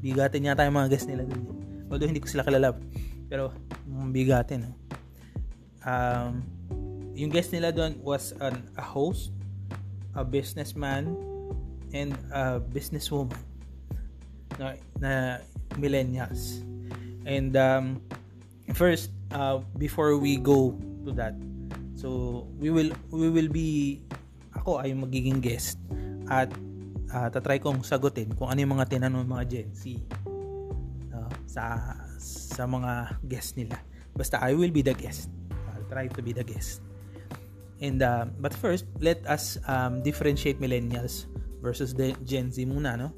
bigatin 0.00 0.48
yata 0.48 0.64
yung 0.64 0.80
mga 0.80 0.90
guest 0.96 1.06
nila 1.12 1.28
dun. 1.28 1.44
Although 1.92 2.08
hindi 2.08 2.24
ko 2.24 2.32
sila 2.32 2.48
kilala. 2.48 2.72
Pero 3.28 3.52
bigatin. 4.08 4.64
No? 4.64 4.72
Um, 5.84 6.40
yung 7.12 7.28
guest 7.28 7.52
nila 7.52 7.68
dun 7.68 8.00
was 8.00 8.32
an, 8.40 8.64
a 8.80 8.84
host, 8.84 9.36
a 10.16 10.24
businessman, 10.24 11.12
and 11.92 12.16
a 12.32 12.64
businesswoman 12.64 13.36
na, 14.56 14.80
na 14.96 15.12
millennials. 15.76 16.64
And 17.28 17.52
um, 17.60 18.00
first, 18.72 19.12
uh, 19.36 19.60
before 19.76 20.16
we 20.16 20.40
go 20.40 20.72
to 21.04 21.12
that, 21.14 21.34
so 21.98 22.42
we 22.56 22.70
will 22.70 22.90
we 23.10 23.28
will 23.28 23.50
be 23.50 24.02
ako 24.56 24.80
ay 24.82 24.94
magiging 24.94 25.42
guest 25.42 25.80
at 26.30 26.48
uh, 27.10 27.28
tatry 27.32 27.58
kong 27.58 27.82
sagutin 27.82 28.30
kung 28.36 28.52
ano 28.52 28.62
yung 28.62 28.72
mga 28.78 28.96
tinanong 28.96 29.26
mga 29.26 29.44
Gen 29.48 29.70
Z 29.74 29.82
uh, 31.14 31.32
sa 31.48 31.62
sa 32.22 32.64
mga 32.68 33.18
guest 33.26 33.58
nila 33.58 33.80
Basta 34.16 34.36
I 34.40 34.52
will 34.52 34.70
be 34.70 34.84
the 34.84 34.94
guest. 34.94 35.32
I'll 35.72 35.88
try 35.88 36.06
to 36.08 36.20
be 36.20 36.32
the 36.32 36.44
guest. 36.44 36.84
And 37.80 38.02
uh, 38.02 38.28
but 38.38 38.54
first, 38.54 38.84
let 39.00 39.24
us 39.26 39.58
um, 39.66 40.04
differentiate 40.04 40.60
millennials 40.60 41.26
versus 41.64 41.96
the 41.96 42.14
Gen 42.22 42.52
Z 42.52 42.62
muna, 42.68 42.94
no? 42.94 43.10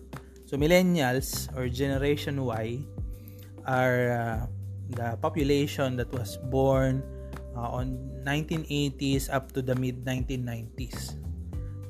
So 0.46 0.56
millennials 0.56 1.50
or 1.58 1.68
Generation 1.68 2.40
Y 2.46 2.86
are 3.66 4.00
uh, 4.12 4.40
the 4.94 5.18
population 5.20 5.96
that 5.96 6.08
was 6.14 6.38
born 6.48 7.02
uh, 7.56 7.80
on 7.80 7.98
1980s 8.26 9.32
up 9.32 9.52
to 9.52 9.62
the 9.62 9.74
mid 9.74 10.04
1990s. 10.04 11.16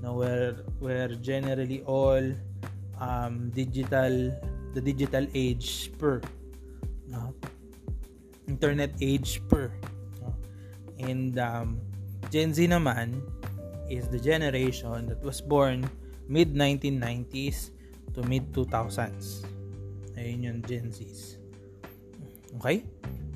No, 0.05 0.21
where 0.21 0.61
where 0.79 1.09
generally 1.19 1.83
all 1.89 2.23
um, 3.01 3.51
digital 3.57 4.33
the 4.77 4.81
digital 4.81 5.25
age 5.33 5.91
per 5.97 6.21
no? 7.09 7.33
internet 8.45 8.93
age 9.01 9.41
per 9.49 9.73
no? 10.21 10.37
and 11.01 11.41
um, 11.41 11.81
Gen 12.29 12.53
Z 12.53 12.69
naman 12.69 13.25
is 13.89 14.09
the 14.09 14.21
generation 14.21 15.09
that 15.09 15.21
was 15.25 15.41
born 15.41 15.89
mid 16.29 16.53
1990s 16.53 17.73
to 18.13 18.21
mid 18.29 18.53
2000s. 18.53 19.45
Ayun 20.15 20.41
yung 20.47 20.61
Gen 20.63 20.89
Zs. 20.95 21.43
Okay? 22.61 22.87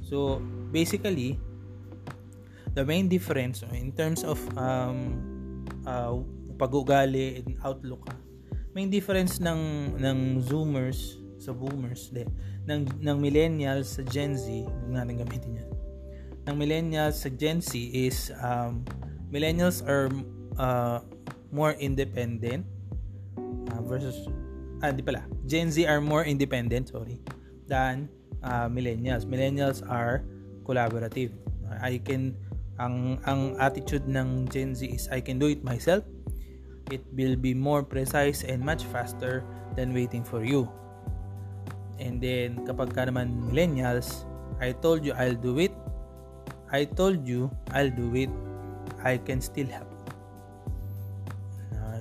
So, 0.07 0.41
basically, 0.71 1.37
the 2.79 2.87
main 2.87 3.11
difference 3.11 3.67
in 3.75 3.91
terms 3.91 4.23
of 4.23 4.39
um, 4.55 5.67
uh, 5.83 6.15
pag-ugali 6.55 7.43
and 7.43 7.59
outlook, 7.67 8.07
ha, 8.07 8.15
main 8.71 8.87
difference 8.87 9.43
ng 9.43 9.95
ng 9.99 10.39
Zoomers 10.47 11.19
sa 11.43 11.51
Boomers, 11.51 12.15
de, 12.15 12.23
ng, 12.71 12.87
ng 13.03 13.17
Millennials 13.19 13.99
sa 13.99 14.07
Gen 14.07 14.39
Z, 14.39 14.47
huwag 14.47 14.95
natin 14.95 15.19
gamitin 15.19 15.59
yan 15.59 15.69
ng 16.49 16.57
millennials 16.57 17.21
sa 17.21 17.29
Gen 17.29 17.61
Z 17.61 17.77
is 17.93 18.33
um, 18.41 18.81
millennials 19.29 19.85
are 19.85 20.09
uh, 20.57 21.05
more 21.53 21.77
independent 21.77 22.65
uh, 23.37 23.81
versus 23.85 24.17
ah, 24.81 24.89
di 24.89 25.05
pala 25.05 25.29
Gen 25.45 25.69
Z 25.69 25.85
are 25.85 26.01
more 26.01 26.25
independent 26.25 26.89
sorry 26.89 27.21
than 27.69 28.09
uh, 28.41 28.65
millennials. 28.65 29.29
Millennials 29.29 29.85
are 29.85 30.25
collaborative. 30.65 31.37
I 31.85 32.01
can 32.01 32.33
ang 32.79 33.19
ang 33.27 33.59
attitude 33.59 34.07
ng 34.07 34.47
Gen 34.51 34.75
Z 34.75 34.87
is 34.87 35.11
I 35.11 35.19
can 35.19 35.39
do 35.39 35.51
it 35.51 35.67
myself 35.67 36.07
it 36.89 37.05
will 37.13 37.37
be 37.37 37.53
more 37.53 37.85
precise 37.85 38.47
and 38.47 38.65
much 38.65 38.87
faster 38.89 39.45
than 39.77 39.93
waiting 39.93 40.23
for 40.23 40.47
you 40.47 40.71
and 41.99 42.23
then 42.23 42.63
kapag 42.65 42.95
ka 42.95 43.07
naman 43.07 43.35
millennials 43.51 44.25
I 44.63 44.75
told 44.75 45.03
you 45.03 45.13
I'll 45.19 45.37
do 45.37 45.59
it 45.59 45.75
I 46.69 46.85
told 46.85 47.25
you 47.25 47.49
I'll 47.73 47.91
do 47.91 48.13
it. 48.15 48.31
I 49.01 49.17
can 49.17 49.41
still 49.41 49.69
help. 49.69 49.89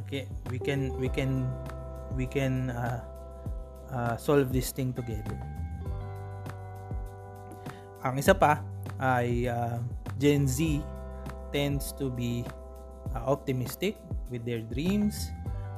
Okay, 0.07 0.27
we 0.51 0.59
can 0.59 0.95
we 0.99 1.11
can 1.11 1.47
we 2.15 2.27
can 2.27 2.71
uh, 2.71 3.03
uh, 3.91 4.15
solve 4.15 4.51
this 4.51 4.71
thing 4.71 4.91
together. 4.91 5.35
Ang 8.03 8.19
isa 8.19 8.31
pa 8.35 8.63
ay 8.99 9.51
uh, 9.51 9.83
Gen 10.19 10.47
Z 10.47 10.81
tends 11.53 11.93
to 11.95 12.09
be 12.09 12.43
uh, 13.15 13.23
optimistic 13.25 13.95
with 14.29 14.43
their 14.43 14.59
dreams 14.59 15.31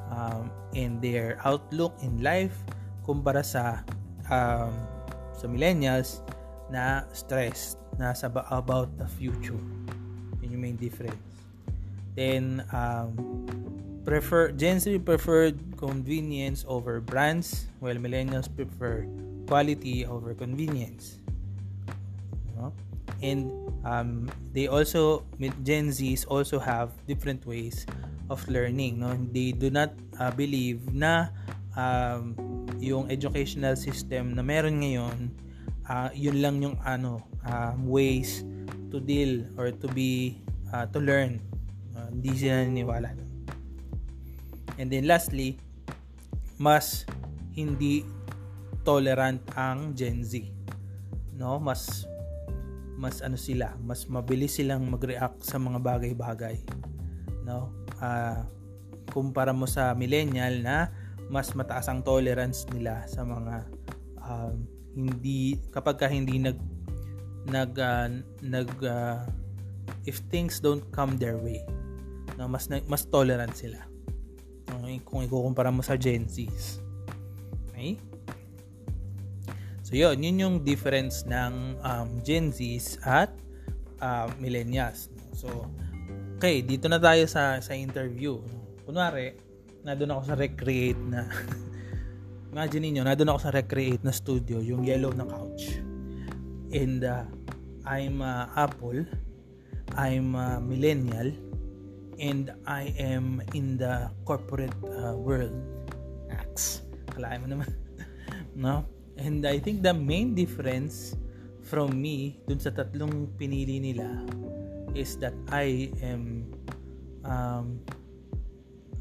um, 0.10 0.50
and 0.74 1.02
their 1.02 1.38
outlook 1.46 1.94
in 2.02 2.24
life 2.24 2.56
kumpara 3.06 3.46
sa 3.46 3.82
um, 4.30 4.74
sa 5.34 5.46
millennials 5.48 6.22
na 6.70 7.06
stressed 7.12 7.80
nasa 7.98 8.32
about 8.54 8.88
the 8.96 9.08
future. 9.20 9.58
Yun 10.40 10.50
yung 10.56 10.64
main 10.64 10.78
difference. 10.80 11.20
Then, 12.16 12.64
um, 12.72 13.16
prefer, 14.04 14.52
Gen 14.52 14.80
Z 14.80 15.00
preferred 15.04 15.60
convenience 15.78 16.64
over 16.68 17.00
brands, 17.00 17.68
while 17.80 17.96
millennials 17.96 18.48
prefer 18.48 19.08
quality 19.48 20.06
over 20.06 20.34
convenience. 20.34 21.20
No? 22.56 22.72
And 23.24 23.52
um, 23.84 24.30
they 24.54 24.68
also, 24.68 25.26
Gen 25.40 25.90
Zs 25.90 26.26
also 26.28 26.60
have 26.60 26.92
different 27.08 27.46
ways 27.46 27.86
of 28.30 28.46
learning. 28.48 29.00
No? 29.00 29.18
They 29.32 29.52
do 29.52 29.70
not 29.70 29.94
uh, 30.20 30.32
believe 30.32 30.94
na 30.94 31.30
um, 31.76 32.36
yung 32.80 33.12
educational 33.12 33.76
system 33.76 34.34
na 34.36 34.42
meron 34.42 34.80
ngayon 34.82 35.32
uh, 35.90 36.10
yun 36.16 36.38
lang 36.40 36.56
yung 36.64 36.78
ano 36.86 37.20
um, 37.48 37.90
ways 37.90 38.44
to 38.90 39.00
deal 39.02 39.44
or 39.60 39.72
to 39.74 39.90
be 39.92 40.40
uh, 40.72 40.86
to 40.90 41.02
learn 41.02 41.42
uh, 41.98 42.08
hindi 42.10 42.32
sila 42.38 42.64
naniniwala 42.64 43.10
and 44.80 44.88
then 44.88 45.06
lastly 45.06 45.60
mas 46.56 47.04
hindi 47.56 48.08
tolerant 48.88 49.44
ang 49.60 49.92
Gen 49.98 50.24
Z 50.24 50.40
no 51.36 51.60
mas 51.60 52.09
mas 53.00 53.24
ano 53.24 53.40
sila 53.40 53.80
mas 53.80 54.04
mabilis 54.12 54.60
silang 54.60 54.84
mag-react 54.92 55.40
sa 55.40 55.56
mga 55.56 55.80
bagay-bagay 55.80 56.60
no? 57.48 57.72
Uh, 58.04 58.44
kumpara 59.16 59.56
mo 59.56 59.66
sa 59.66 59.96
millennial 59.96 60.60
na 60.60 60.92
mas 61.32 61.56
mataas 61.56 61.88
ang 61.88 62.04
tolerance 62.04 62.68
nila 62.76 63.08
sa 63.08 63.24
mga 63.24 63.64
um, 64.20 64.68
hindi 65.00 65.56
kapag 65.72 65.96
ka 65.96 66.12
hindi 66.12 66.44
nag 66.44 66.60
nag 67.48 67.72
uh, 67.80 68.12
nag 68.44 68.70
uh, 68.84 69.24
if 70.04 70.20
things 70.28 70.60
don't 70.60 70.84
come 70.92 71.16
their 71.16 71.40
way 71.40 71.64
no? 72.36 72.52
Mas 72.52 72.68
mas 72.68 73.08
tolerant 73.08 73.56
sila. 73.56 73.80
Okay? 74.70 75.02
kung 75.02 75.26
ikukumpara 75.26 75.74
mo 75.74 75.82
sa 75.82 75.98
Gen 75.98 76.28
Zs. 76.28 76.84
Okay 77.72 78.09
so 79.90 79.98
yun 79.98 80.22
yun 80.22 80.38
yung 80.38 80.56
difference 80.62 81.26
ng 81.26 81.82
um, 81.82 82.22
Gen 82.22 82.54
Zs 82.54 83.02
at 83.02 83.34
uh, 83.98 84.30
millennials 84.38 85.10
so 85.34 85.50
okay 86.38 86.62
dito 86.62 86.86
na 86.86 87.02
tayo 87.02 87.26
sa 87.26 87.58
sa 87.58 87.74
interview 87.74 88.38
kunwari 88.86 89.34
na 89.82 89.98
doon 89.98 90.14
ako 90.14 90.22
sa 90.30 90.36
recreate 90.38 91.02
na 91.10 91.26
Imagine 92.50 92.90
niyo, 92.90 93.06
nandun 93.06 93.30
ako 93.30 93.40
sa 93.46 93.54
Recreate 93.54 94.02
na 94.02 94.10
studio, 94.10 94.58
yung 94.58 94.82
yellow 94.82 95.14
na 95.14 95.22
couch. 95.22 95.78
And 96.74 97.06
uh, 97.06 97.30
I'm 97.86 98.26
uh, 98.26 98.50
Apple, 98.58 99.06
I'm 99.94 100.34
uh, 100.34 100.58
millennial, 100.58 101.30
and 102.18 102.50
I 102.66 102.90
am 102.98 103.38
in 103.54 103.78
the 103.78 104.10
corporate 104.26 104.74
uh, 104.82 105.14
world. 105.14 105.54
Ax. 106.34 106.82
Kalahin 107.14 107.46
mo 107.46 107.48
naman. 107.54 107.70
no? 108.58 108.82
And 109.20 109.44
I 109.44 109.60
think 109.60 109.84
the 109.84 109.94
main 109.94 110.32
difference 110.34 111.16
from 111.68 112.00
me 112.00 112.40
dun 112.48 112.58
sa 112.58 112.72
tatlong 112.72 113.30
pinili 113.36 113.78
nila 113.84 114.26
is 114.98 115.20
that 115.22 115.36
I 115.52 115.92
am 116.02 116.50
um, 117.28 117.84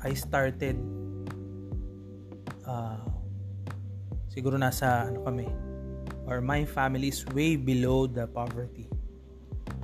I 0.02 0.12
started 0.12 0.76
uh, 2.66 3.00
siguro 4.28 4.61
nasa 4.61 5.09
ano 5.09 5.24
kami 5.24 5.48
or 6.28 6.44
my 6.44 6.66
family 6.68 7.09
is 7.09 7.24
way 7.33 7.57
below 7.57 8.04
the 8.04 8.28
poverty 8.28 8.90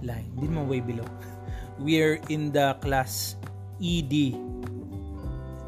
line. 0.05 0.29
Hindi 0.37 0.53
naman 0.53 0.69
way 0.69 0.85
below. 0.85 1.09
We're 1.83 2.21
in 2.29 2.53
the 2.53 2.77
class 2.85 3.41
ED. 3.81 4.37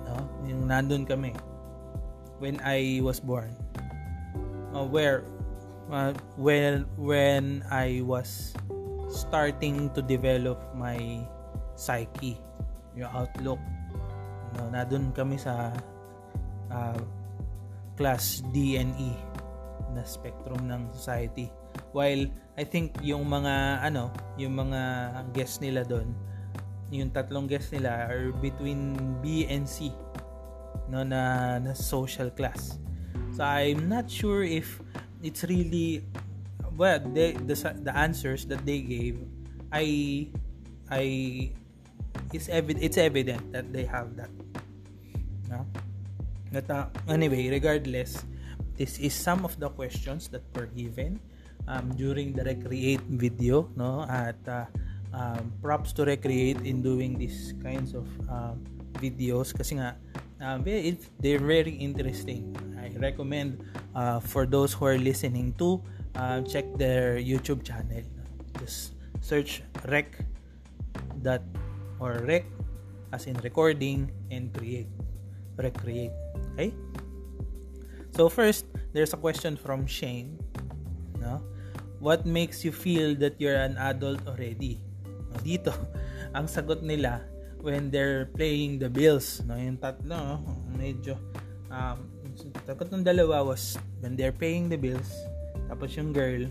No? 0.04 0.14
Yung 0.44 0.68
nandun 0.68 1.08
kami 1.08 1.32
when 2.38 2.60
I 2.60 3.00
was 3.00 3.18
born. 3.18 3.65
Uh, 4.76 4.84
where 4.84 5.24
uh, 5.88 6.12
when 6.36 6.84
when 7.00 7.64
I 7.72 8.04
was 8.04 8.52
starting 9.08 9.88
to 9.96 10.04
develop 10.04 10.60
my 10.76 11.24
psyche, 11.80 12.36
yung 12.92 13.08
outlook. 13.08 13.56
No, 14.52 14.68
nandun 14.68 15.16
kami 15.16 15.40
sa 15.40 15.72
uh, 16.68 17.00
class 17.96 18.44
D 18.52 18.76
and 18.76 18.92
E 19.00 19.16
na 19.96 20.04
spectrum 20.04 20.68
ng 20.68 20.92
society. 20.92 21.48
While 21.96 22.28
I 22.60 22.68
think 22.68 23.00
yung 23.00 23.32
mga 23.32 23.80
ano, 23.80 24.12
yung 24.36 24.60
mga 24.60 24.80
guests 25.32 25.64
nila 25.64 25.88
doon, 25.88 26.12
yung 26.92 27.16
tatlong 27.16 27.48
guests 27.48 27.72
nila 27.72 28.12
are 28.12 28.28
between 28.44 28.92
B 29.24 29.48
and 29.48 29.64
C 29.64 29.88
no 30.92 31.00
na, 31.00 31.56
na 31.64 31.72
social 31.72 32.28
class. 32.28 32.76
So 33.36 33.44
I'm 33.44 33.92
not 33.92 34.08
sure 34.08 34.40
if 34.40 34.80
it's 35.20 35.44
really 35.44 36.00
well 36.72 36.96
they, 37.12 37.36
the 37.36 37.52
the 37.84 37.92
answers 37.92 38.48
that 38.48 38.64
they 38.64 38.80
gave 38.80 39.20
I 39.68 40.24
I 40.88 41.04
is 42.32 42.48
evident 42.48 42.80
it's 42.80 42.96
evident 42.96 43.52
that 43.52 43.68
they 43.76 43.84
have 43.84 44.16
that. 44.16 44.32
No? 45.52 45.68
But 46.48 46.64
uh, 46.72 46.88
anyway, 47.12 47.52
regardless, 47.52 48.24
this 48.80 48.96
is 48.96 49.12
some 49.12 49.44
of 49.44 49.60
the 49.60 49.68
questions 49.68 50.32
that 50.32 50.48
were 50.56 50.72
given 50.72 51.20
um, 51.68 51.92
during 51.92 52.32
the 52.32 52.40
recreate 52.40 53.04
video 53.04 53.68
no 53.76 54.08
at 54.08 54.40
uh, 54.48 54.64
um, 55.12 55.52
props 55.60 55.92
to 56.00 56.08
recreate 56.08 56.64
in 56.64 56.80
doing 56.80 57.20
these 57.20 57.52
kinds 57.60 57.92
of 57.92 58.08
um, 58.32 58.64
videos 58.96 59.52
kasi 59.52 59.76
nga 59.76 59.92
uh, 60.40 60.56
they're 61.20 61.44
very 61.44 61.76
interesting 61.76 62.56
I 62.86 62.94
recommend 63.02 63.66
uh, 63.94 64.22
for 64.22 64.46
those 64.46 64.70
who 64.72 64.86
are 64.86 64.98
listening 64.98 65.58
to 65.58 65.82
uh, 66.14 66.46
check 66.46 66.64
their 66.78 67.18
YouTube 67.18 67.66
channel. 67.66 68.02
Just 68.62 68.94
search 69.18 69.66
rec 69.90 70.14
dot 71.22 71.42
or 71.98 72.22
rec 72.22 72.46
as 73.10 73.26
in 73.26 73.34
recording 73.42 74.10
and 74.30 74.54
create 74.54 74.86
recreate. 75.58 76.14
Okay? 76.54 76.70
So 78.14 78.30
first 78.30 78.70
there's 78.94 79.12
a 79.12 79.18
question 79.18 79.58
from 79.58 79.86
Shane 79.86 80.38
no? 81.18 81.42
What 81.98 82.22
makes 82.22 82.62
you 82.62 82.70
feel 82.70 83.16
that 83.18 83.40
you're 83.40 83.58
an 83.58 83.74
adult 83.82 84.22
already? 84.30 84.78
Dito 85.42 85.74
ang 86.36 86.46
sagot 86.46 86.86
nila 86.86 87.24
when 87.60 87.90
they're 87.90 88.30
playing 88.38 88.78
the 88.78 88.88
bills 88.88 89.42
no? 89.42 89.58
Yung 89.58 89.76
tatlo 89.76 90.38
medyo 90.78 91.18
um 91.66 92.15
sagot 92.66 92.90
ng 92.90 93.06
dalawa 93.06 93.46
was 93.46 93.78
when 94.02 94.18
they're 94.18 94.34
paying 94.34 94.66
the 94.66 94.76
bills 94.76 95.14
tapos 95.70 95.94
yung 95.94 96.10
girl 96.10 96.44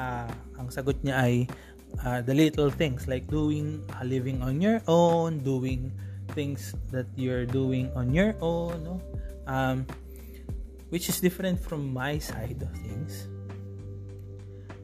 uh, 0.00 0.30
ang 0.56 0.68
sagot 0.72 0.96
niya 1.04 1.20
ay 1.20 1.34
uh, 2.00 2.24
the 2.24 2.32
little 2.32 2.72
things 2.72 3.04
like 3.04 3.28
doing 3.28 3.84
uh, 3.92 4.04
living 4.04 4.40
on 4.40 4.58
your 4.58 4.80
own 4.88 5.36
doing 5.44 5.92
things 6.32 6.72
that 6.88 7.06
you're 7.14 7.44
doing 7.44 7.92
on 7.92 8.08
your 8.14 8.32
own 8.40 8.80
no? 8.82 8.96
Um 9.44 9.84
which 10.90 11.08
is 11.08 11.22
different 11.22 11.58
from 11.58 11.94
my 11.94 12.18
side 12.18 12.58
of 12.60 12.70
things. 12.82 13.30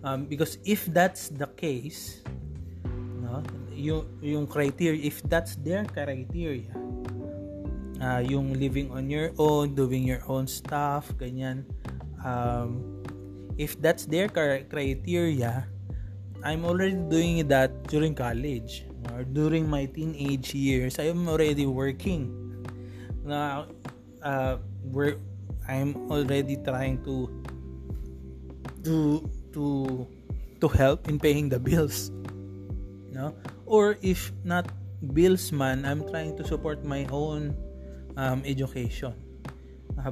Um, 0.06 0.24
because 0.30 0.56
if 0.64 0.86
that's 0.86 1.28
the 1.34 1.50
case 1.58 2.22
no 3.18 3.42
yung 3.74 4.06
yung 4.22 4.46
criteria 4.46 5.02
if 5.02 5.18
that's 5.26 5.58
their 5.58 5.82
criteria 5.82 6.70
uh, 8.00 8.22
yung 8.24 8.54
living 8.54 8.90
on 8.90 9.09
your 9.09 9.32
own 9.38 9.74
doing 9.74 10.04
your 10.04 10.22
own 10.28 10.46
stuff 10.46 11.11
ganyan. 11.16 11.64
Um, 12.24 13.02
if 13.56 13.78
that's 13.80 14.04
their 14.04 14.28
criteria 14.28 15.68
I'm 16.44 16.62
already 16.62 16.94
doing 17.11 17.48
that 17.48 17.90
during 17.90 18.14
college. 18.14 18.87
Or 19.11 19.22
during 19.22 19.70
my 19.70 19.87
teenage 19.87 20.54
years 20.54 20.98
I'm 20.98 21.26
already 21.26 21.66
working. 21.66 22.30
Na 23.26 23.66
uh, 24.22 24.59
we're 24.87 25.18
I'm 25.66 26.11
already 26.11 26.59
trying 26.62 27.02
to 27.06 27.30
to 28.87 29.26
to 29.50 29.64
to 30.62 30.66
help 30.70 31.11
in 31.11 31.18
paying 31.18 31.50
the 31.50 31.59
bills 31.59 32.14
no? 33.11 33.35
Or 33.66 33.96
if 34.04 34.30
not 34.44 34.70
bills 35.12 35.52
man 35.52 35.85
i'm 35.85 36.06
trying 36.09 36.37
to 36.37 36.44
support 36.46 36.85
my 36.85 37.04
own 37.12 37.52
um, 38.16 38.42
education. 38.44 39.14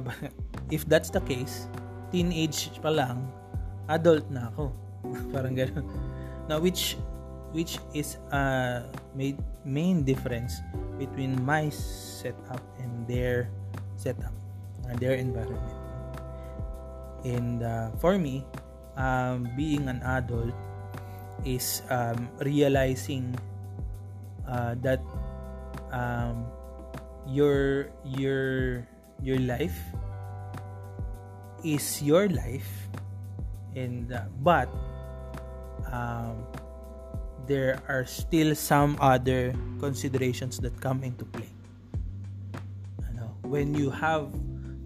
If 0.73 0.85
that's 0.89 1.13
the 1.13 1.21
case 1.21 1.69
teenage 2.09 2.73
pa 2.81 2.89
lang 2.89 3.27
adult 3.89 4.25
na 4.33 4.49
ako. 4.49 4.73
Parang 5.33 5.53
ganoon 5.53 5.85
now 6.49 6.61
which 6.61 6.97
which 7.53 7.77
is 7.93 8.17
a 8.33 8.83
made 9.17 9.37
main 9.65 10.05
difference 10.05 10.61
between 10.97 11.37
my 11.41 11.69
setup 11.73 12.61
and 12.81 13.05
their 13.09 13.49
setup 13.97 14.33
and 14.89 14.97
their 15.01 15.17
environment. 15.17 15.77
And 17.25 17.65
uh, 17.65 17.89
for 17.97 18.17
me 18.21 18.45
um, 18.97 19.49
being 19.57 19.89
an 19.89 20.01
adult 20.05 20.53
is 21.43 21.81
um, 21.89 22.29
realizing 22.41 23.33
uh, 24.45 24.75
that 24.85 25.01
um, 25.91 26.45
your 27.27 27.89
your 28.05 28.85
your 29.21 29.39
life 29.39 29.75
is 31.63 32.01
your 32.01 32.29
life. 32.29 32.69
And 33.75 34.13
uh, 34.13 34.31
but 34.39 34.69
um, 35.91 36.47
there 37.45 37.81
are 37.89 38.05
still 38.05 38.55
some 38.55 38.97
other 39.01 39.53
considerations 39.79 40.57
that 40.59 40.79
come 40.79 41.03
into 41.03 41.25
play. 41.25 41.49
When 43.45 43.77
you 43.77 43.93
have 43.93 44.33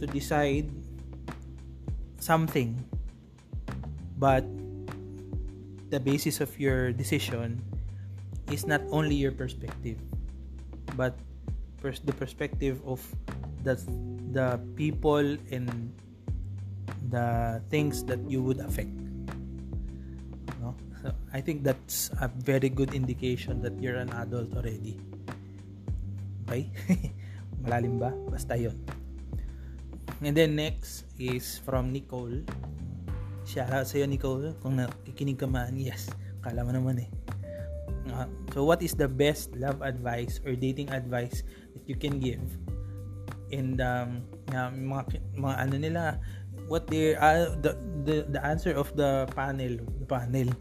to 0.03 0.05
decide 0.05 0.67
something 2.19 2.75
but 4.19 4.43
the 5.89 5.99
basis 5.99 6.43
of 6.43 6.51
your 6.59 6.91
decision 6.91 7.63
is 8.51 8.67
not 8.67 8.83
only 8.91 9.15
your 9.15 9.31
perspective 9.31 9.95
but 10.99 11.15
pers- 11.81 12.03
the 12.03 12.13
perspective 12.13 12.79
of 12.85 13.01
the 13.63 13.75
the 14.31 14.59
people 14.75 15.25
and 15.51 15.67
the 17.09 17.59
things 17.73 18.03
that 18.05 18.19
you 18.29 18.43
would 18.43 18.59
affect. 18.61 18.93
No? 20.61 20.75
So 21.01 21.15
i 21.33 21.39
think 21.39 21.63
that's 21.63 22.11
a 22.19 22.27
very 22.27 22.69
good 22.69 22.93
indication 22.93 23.63
that 23.63 23.73
you're 23.81 23.97
an 23.97 24.11
adult 24.19 24.53
already. 24.53 24.99
Okay? 26.45 26.69
Malalim 27.63 27.97
ba? 27.97 28.13
Basta 28.29 28.59
yon 28.59 28.77
and 30.21 30.35
then 30.35 30.55
next 30.55 31.07
is 31.15 31.59
from 31.63 31.95
Nicole. 31.95 32.43
Shout 33.47 33.71
out 33.71 33.87
sa'yo, 33.87 34.05
Nicole. 34.05 34.53
Kung 34.59 34.77
nakikinig 34.77 35.39
ka 35.39 35.47
man, 35.47 35.79
yes. 35.79 36.11
Kala 36.43 36.67
mo 36.67 36.75
naman 36.75 37.01
eh. 37.01 37.09
Uh, 38.09 38.27
so, 38.51 38.65
what 38.65 38.81
is 38.83 38.97
the 38.97 39.07
best 39.07 39.53
love 39.55 39.79
advice 39.79 40.41
or 40.43 40.57
dating 40.57 40.89
advice 40.91 41.45
you 41.89 41.97
can 41.97 42.21
give? 42.21 42.41
And 43.49 43.81
um, 43.81 44.23
uh, 44.53 44.69
mga, 44.69 45.19
mga 45.33 45.55
ano 45.57 45.75
nila, 45.81 46.03
what 46.69 46.85
they 46.85 47.17
uh, 47.17 47.57
the, 47.65 47.73
the 48.05 48.29
the 48.29 48.41
answer 48.45 48.77
of 48.77 48.93
the 48.93 49.25
panel 49.33 49.81
the 49.97 50.05
panel 50.05 50.53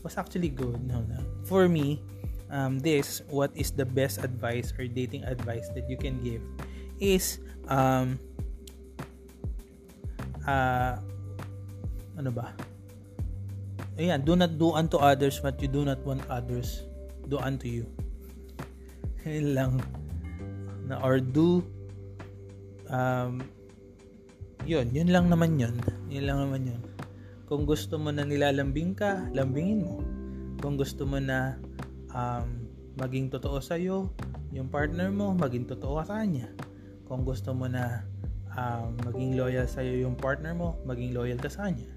was 0.00 0.16
actually 0.16 0.48
good 0.48 0.80
no, 0.88 1.04
no. 1.04 1.20
for 1.44 1.68
me 1.68 2.00
um, 2.48 2.80
this 2.80 3.20
what 3.28 3.52
is 3.52 3.68
the 3.76 3.84
best 3.84 4.24
advice 4.24 4.72
or 4.80 4.88
dating 4.88 5.20
advice 5.28 5.68
that 5.76 5.84
you 5.84 6.00
can 6.00 6.16
give 6.24 6.40
is 6.96 7.44
um, 7.68 8.16
uh, 10.48 10.96
ano 12.16 12.30
ba? 12.32 12.52
Ayan, 14.00 14.24
do 14.24 14.36
not 14.36 14.56
do 14.56 14.72
unto 14.72 14.96
others 14.96 15.40
what 15.44 15.60
you 15.60 15.68
do 15.68 15.84
not 15.84 16.00
want 16.04 16.24
others 16.28 16.88
do 17.28 17.36
unto 17.36 17.68
you. 17.68 17.84
Yun 19.28 19.56
lang. 19.56 19.72
Na, 20.86 21.00
or 21.04 21.20
do 21.20 21.64
um, 22.88 23.44
yun, 24.64 24.88
yun 24.92 25.08
lang 25.08 25.32
naman 25.32 25.56
yun. 25.56 25.76
Yun 26.12 26.24
lang 26.26 26.38
naman 26.48 26.62
yun. 26.68 26.82
Kung 27.50 27.66
gusto 27.66 27.98
mo 27.98 28.14
na 28.14 28.22
nilalambing 28.22 28.94
ka, 28.94 29.26
lambingin 29.34 29.82
mo. 29.82 29.98
Kung 30.60 30.78
gusto 30.78 31.08
mo 31.08 31.18
na 31.18 31.58
um, 32.14 32.68
maging 33.00 33.32
totoo 33.32 33.58
sa'yo, 33.58 34.12
yung 34.54 34.68
partner 34.68 35.08
mo, 35.10 35.32
maging 35.34 35.66
totoo 35.66 36.02
ka 36.02 36.04
sa 36.10 36.14
kanya. 36.22 36.52
Kung 37.06 37.26
gusto 37.26 37.50
mo 37.56 37.66
na 37.66 38.06
um, 38.54 38.94
maging 39.08 39.34
loyal 39.34 39.66
sa'yo 39.66 40.04
yung 40.06 40.14
partner 40.14 40.54
mo, 40.54 40.78
maging 40.86 41.16
loyal 41.16 41.38
ka 41.40 41.50
sa 41.50 41.70
kanya 41.70 41.90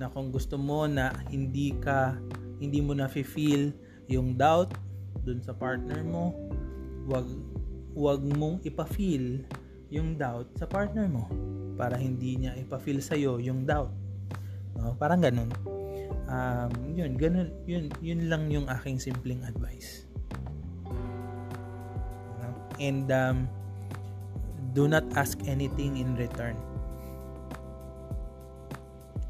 na 0.00 0.08
kung 0.08 0.32
gusto 0.32 0.56
mo 0.56 0.88
na 0.88 1.12
hindi 1.28 1.74
ka 1.76 2.16
hindi 2.62 2.78
mo 2.80 2.94
na 2.96 3.10
feel 3.10 3.74
yung 4.08 4.38
doubt 4.38 4.72
dun 5.26 5.42
sa 5.42 5.52
partner 5.52 6.00
mo 6.02 6.34
wag 7.06 7.26
wag 7.92 8.24
mong 8.24 8.64
ipa-feel 8.64 9.44
yung 9.92 10.16
doubt 10.16 10.48
sa 10.56 10.64
partner 10.64 11.04
mo 11.08 11.28
para 11.76 12.00
hindi 12.00 12.40
niya 12.40 12.56
ipa-feel 12.56 13.00
sa 13.04 13.16
iyo 13.16 13.36
yung 13.36 13.68
doubt. 13.68 13.92
No? 14.76 14.96
parang 14.96 15.20
ganun. 15.20 15.52
Um, 16.32 16.72
yun 16.96 17.20
ganun 17.20 17.52
yun 17.68 17.92
yun 18.00 18.32
lang 18.32 18.48
yung 18.48 18.64
aking 18.68 18.96
simpleng 18.96 19.44
advice. 19.44 20.08
And 22.80 23.06
um, 23.12 23.46
do 24.74 24.88
not 24.90 25.06
ask 25.14 25.38
anything 25.44 26.00
in 26.00 26.16
return. 26.16 26.56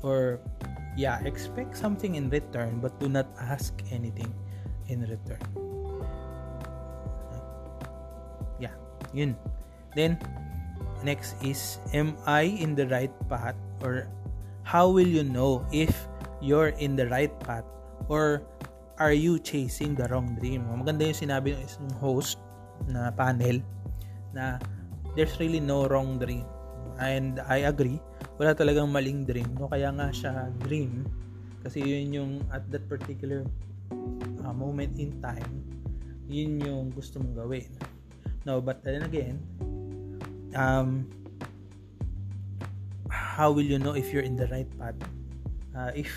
Or 0.03 0.41
yeah 0.97 1.21
expect 1.25 1.77
something 1.77 2.17
in 2.17 2.29
return 2.29 2.81
but 2.81 2.93
do 3.01 3.09
not 3.09 3.27
ask 3.41 3.73
anything 3.91 4.29
in 4.89 5.01
return 5.09 5.41
yun. 9.13 9.37
Then 9.95 10.17
next 11.05 11.37
is 11.45 11.79
am 11.93 12.17
i 12.27 12.49
in 12.49 12.75
the 12.75 12.89
right 12.89 13.13
path? 13.29 13.57
Or 13.85 14.09
how 14.65 14.89
will 14.89 15.09
you 15.09 15.25
know 15.25 15.65
if 15.73 15.93
you're 16.41 16.75
in 16.81 16.97
the 16.97 17.09
right 17.09 17.33
path? 17.41 17.65
Or 18.09 18.43
are 18.99 19.15
you 19.15 19.39
chasing 19.39 19.95
the 19.95 20.09
wrong 20.09 20.37
dream? 20.41 20.67
Maganda 20.69 21.09
yung 21.09 21.21
sinabi 21.29 21.57
ng 21.57 21.63
isang 21.65 21.91
host 22.01 22.39
na 22.89 23.13
panel 23.15 23.61
na 24.33 24.59
there's 25.15 25.37
really 25.39 25.61
no 25.61 25.87
wrong 25.87 26.19
dream. 26.19 26.45
And 27.01 27.41
I 27.49 27.67
agree 27.67 27.99
wala 28.43 28.59
talagang 28.59 28.91
maling 28.91 29.23
dream. 29.23 29.49
No 29.55 29.71
kaya 29.71 29.95
nga 29.95 30.11
siya 30.11 30.51
dream. 30.67 31.07
Kasi 31.63 31.79
yun 31.79 32.07
yung 32.11 32.33
at 32.51 32.67
that 32.75 32.91
particular 32.91 33.47
uh, 34.43 34.51
moment 34.51 34.99
in 34.99 35.15
time, 35.23 35.63
yun 36.27 36.59
yung 36.59 36.91
gusto 36.91 37.23
mong 37.23 37.39
gawin. 37.39 37.71
No, 38.45 38.61
but 38.61 38.83
then 38.83 39.03
again, 39.03 39.39
um, 40.55 41.07
how 43.09 43.53
will 43.53 43.65
you 43.65 43.79
know 43.79 43.95
if 43.95 44.13
you're 44.13 44.27
in 44.27 44.37
the 44.37 44.47
right 44.49 44.69
path? 44.79 44.99
Uh, 45.77 45.91
if 45.95 46.11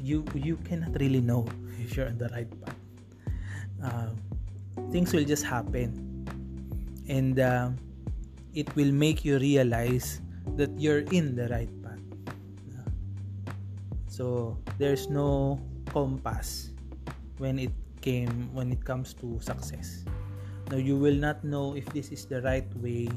you 0.00 0.24
you 0.34 0.56
cannot 0.64 0.94
really 0.98 1.20
know 1.20 1.46
if 1.82 1.96
you're 1.96 2.06
on 2.06 2.18
the 2.18 2.28
right 2.30 2.50
path. 2.64 2.78
Uh, 3.78 4.10
things 4.90 5.12
will 5.12 5.24
just 5.24 5.44
happen, 5.44 5.94
and 7.08 7.38
uh, 7.38 7.70
it 8.54 8.66
will 8.74 8.90
make 8.90 9.24
you 9.24 9.38
realize 9.38 10.20
that 10.56 10.70
you're 10.80 11.06
in 11.14 11.36
the 11.36 11.46
right 11.52 11.70
path. 11.82 12.02
So 14.08 14.58
there's 14.82 15.06
no 15.06 15.62
compass 15.86 16.74
when 17.38 17.58
it 17.62 17.70
came 18.08 18.48
when 18.56 18.72
it 18.72 18.80
comes 18.88 19.12
to 19.20 19.36
success. 19.44 20.08
Now 20.72 20.80
you 20.80 20.96
will 20.96 21.20
not 21.20 21.44
know 21.44 21.76
if 21.76 21.84
this 21.92 22.08
is 22.08 22.24
the 22.24 22.40
right 22.40 22.64
way 22.80 23.12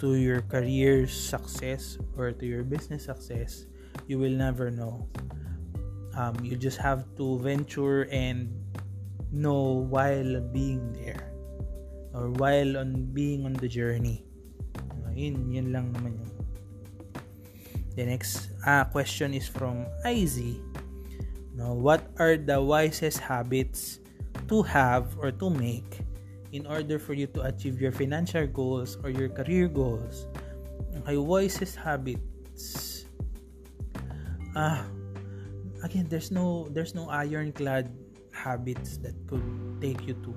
to 0.00 0.16
your 0.16 0.40
career 0.48 1.04
success 1.04 2.00
or 2.16 2.32
to 2.32 2.44
your 2.48 2.64
business 2.64 3.04
success. 3.04 3.68
You 4.08 4.16
will 4.16 4.32
never 4.32 4.72
know. 4.72 5.04
Um, 6.16 6.40
you 6.40 6.56
just 6.56 6.80
have 6.80 7.04
to 7.20 7.36
venture 7.44 8.08
and 8.08 8.48
know 9.28 9.84
while 9.84 10.40
being 10.48 10.96
there 10.96 11.28
or 12.16 12.32
while 12.40 12.80
on 12.80 13.12
being 13.12 13.44
on 13.44 13.52
the 13.52 13.68
journey. 13.68 14.24
Yun, 15.12 15.48
yun 15.48 15.72
lang 15.72 15.92
naman 15.92 16.16
yung 16.16 16.32
The 17.96 18.04
next 18.04 18.52
uh, 18.68 18.84
question 18.84 19.32
is 19.32 19.48
from 19.48 19.88
Izzy. 20.04 20.60
Now, 21.56 21.72
what 21.72 22.12
are 22.20 22.36
the 22.36 22.60
wisest 22.60 23.24
habits 23.24 24.04
to 24.48 24.62
have 24.62 25.16
or 25.18 25.30
to 25.32 25.50
make 25.50 26.04
in 26.52 26.66
order 26.66 26.98
for 26.98 27.12
you 27.12 27.26
to 27.36 27.42
achieve 27.42 27.80
your 27.80 27.92
financial 27.92 28.46
goals 28.46 28.96
or 29.02 29.10
your 29.10 29.28
career 29.28 29.68
goals? 29.68 30.26
Okay, 31.02 31.16
wisest 31.16 31.76
habits. 31.76 33.04
Ah, 34.56 34.84
again, 35.84 36.08
there's 36.08 36.32
no 36.32 36.68
there's 36.72 36.96
no 36.96 37.08
ironclad 37.12 37.92
habits 38.32 38.96
that 39.04 39.16
could 39.28 39.44
take 39.80 40.08
you 40.08 40.16
to 40.24 40.32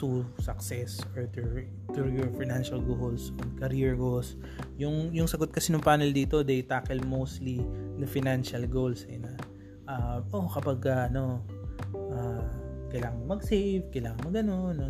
to 0.00 0.24
success 0.40 0.96
or 1.12 1.28
to, 1.36 1.68
to 1.92 2.08
your 2.08 2.32
financial 2.32 2.80
goals 2.80 3.36
or 3.36 3.46
career 3.60 3.92
goals. 3.94 4.34
Yung, 4.80 5.12
yung 5.12 5.28
sagot 5.28 5.52
kasi 5.52 5.76
ng 5.76 5.84
panel 5.84 6.08
dito, 6.08 6.40
they 6.40 6.64
tackle 6.64 6.98
mostly 7.04 7.60
the 8.00 8.08
financial 8.08 8.64
goals. 8.64 9.04
Eh, 9.12 9.20
na, 9.20 9.36
uh, 9.84 10.24
oh, 10.32 10.48
kapag 10.48 10.80
uh, 10.88 11.12
ano, 11.12 11.44
uh, 11.92 12.59
kailangan 12.90 13.16
mo 13.22 13.38
mag-save, 13.38 13.86
kailangan 13.94 14.18
mo 14.20 14.28
gano'n, 14.34 14.74
no? 14.76 14.88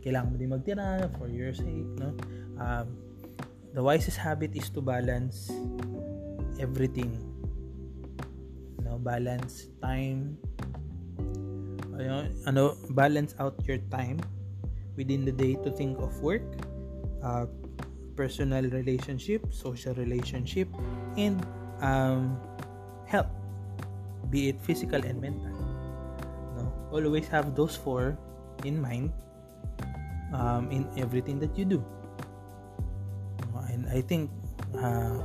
kailangan 0.00 0.32
mo 0.32 0.36
din 0.40 0.50
magtira 0.50 1.06
for 1.16 1.28
your 1.28 1.52
sake. 1.52 1.88
No? 2.00 2.16
Um, 2.58 2.96
the 3.72 3.82
wisest 3.84 4.18
habit 4.18 4.56
is 4.56 4.68
to 4.72 4.80
balance 4.80 5.52
everything. 6.58 7.14
No? 8.82 8.98
Balance 8.98 9.70
time, 9.84 10.36
ano, 12.48 12.76
balance 12.96 13.36
out 13.38 13.56
your 13.68 13.78
time 13.92 14.18
within 14.96 15.24
the 15.24 15.32
day 15.32 15.54
to 15.62 15.70
think 15.70 16.00
of 16.00 16.12
work, 16.20 16.44
uh, 17.22 17.46
personal 18.16 18.64
relationship, 18.72 19.44
social 19.52 19.94
relationship, 19.94 20.68
and 21.16 21.40
um, 21.80 22.36
health, 23.06 23.30
be 24.28 24.48
it 24.48 24.60
physical 24.60 25.00
and 25.00 25.20
mental. 25.20 25.49
Always 26.90 27.28
have 27.28 27.54
those 27.54 27.76
four 27.76 28.18
in 28.64 28.80
mind 28.80 29.14
um, 30.34 30.70
in 30.70 30.86
everything 30.98 31.38
that 31.40 31.56
you 31.56 31.64
do. 31.64 31.80
And 33.70 33.86
I 33.86 34.02
think 34.02 34.30
uh, 34.74 35.22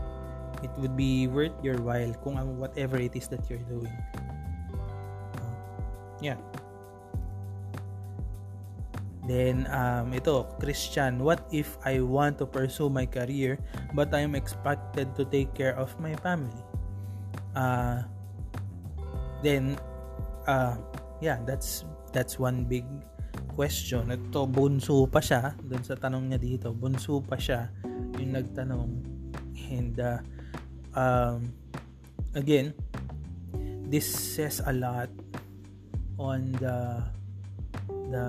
it 0.62 0.70
would 0.78 0.96
be 0.96 1.28
worth 1.28 1.52
your 1.66 1.82
while 1.82 2.14
kung 2.24 2.38
whatever 2.62 2.96
it 2.96 3.18
is 3.18 3.28
that 3.34 3.44
you're 3.50 3.66
doing. 3.66 3.92
Uh, 5.36 5.58
yeah. 6.22 6.38
Then, 9.26 9.66
um, 9.74 10.14
ito, 10.14 10.46
Christian, 10.62 11.26
what 11.26 11.50
if 11.50 11.82
I 11.82 12.00
want 12.06 12.38
to 12.38 12.46
pursue 12.46 12.94
my 12.94 13.10
career 13.10 13.58
but 13.98 14.14
I 14.14 14.22
am 14.22 14.38
expected 14.38 15.18
to 15.18 15.26
take 15.26 15.58
care 15.58 15.74
of 15.74 15.90
my 15.98 16.14
family? 16.22 16.62
Uh, 17.58 18.06
then, 19.42 19.82
uh, 20.46 20.78
yeah, 21.20 21.40
that's 21.44 21.84
that's 22.12 22.40
one 22.40 22.66
big 22.66 22.88
question. 23.56 24.12
Ito, 24.12 24.48
bunso 24.48 25.08
pa 25.08 25.24
siya, 25.24 25.56
dun 25.64 25.84
sa 25.84 25.96
tanong 25.96 26.32
niya 26.32 26.40
dito, 26.40 26.76
bunso 26.76 27.24
pa 27.24 27.40
siya 27.40 27.72
yung 28.20 28.36
nagtanong. 28.36 28.92
And, 29.72 29.98
uh, 29.98 30.20
um, 30.94 31.50
again, 32.36 32.76
this 33.88 34.06
says 34.06 34.62
a 34.64 34.74
lot 34.76 35.10
on 36.20 36.52
the 36.60 37.04
the 38.12 38.26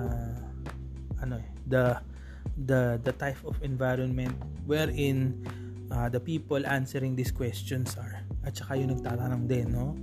ano 1.23 1.39
eh, 1.39 1.49
the 1.67 1.97
the 2.67 2.99
the 3.03 3.13
type 3.15 3.39
of 3.45 3.55
environment 3.63 4.33
wherein 4.65 5.39
uh, 5.91 6.09
the 6.09 6.19
people 6.19 6.61
answering 6.67 7.15
these 7.15 7.31
questions 7.31 7.95
are 7.95 8.21
at 8.43 8.57
saka 8.57 8.75
yung 8.75 8.91
nagtatanong 8.91 9.47
din 9.47 9.71
no 9.71 9.95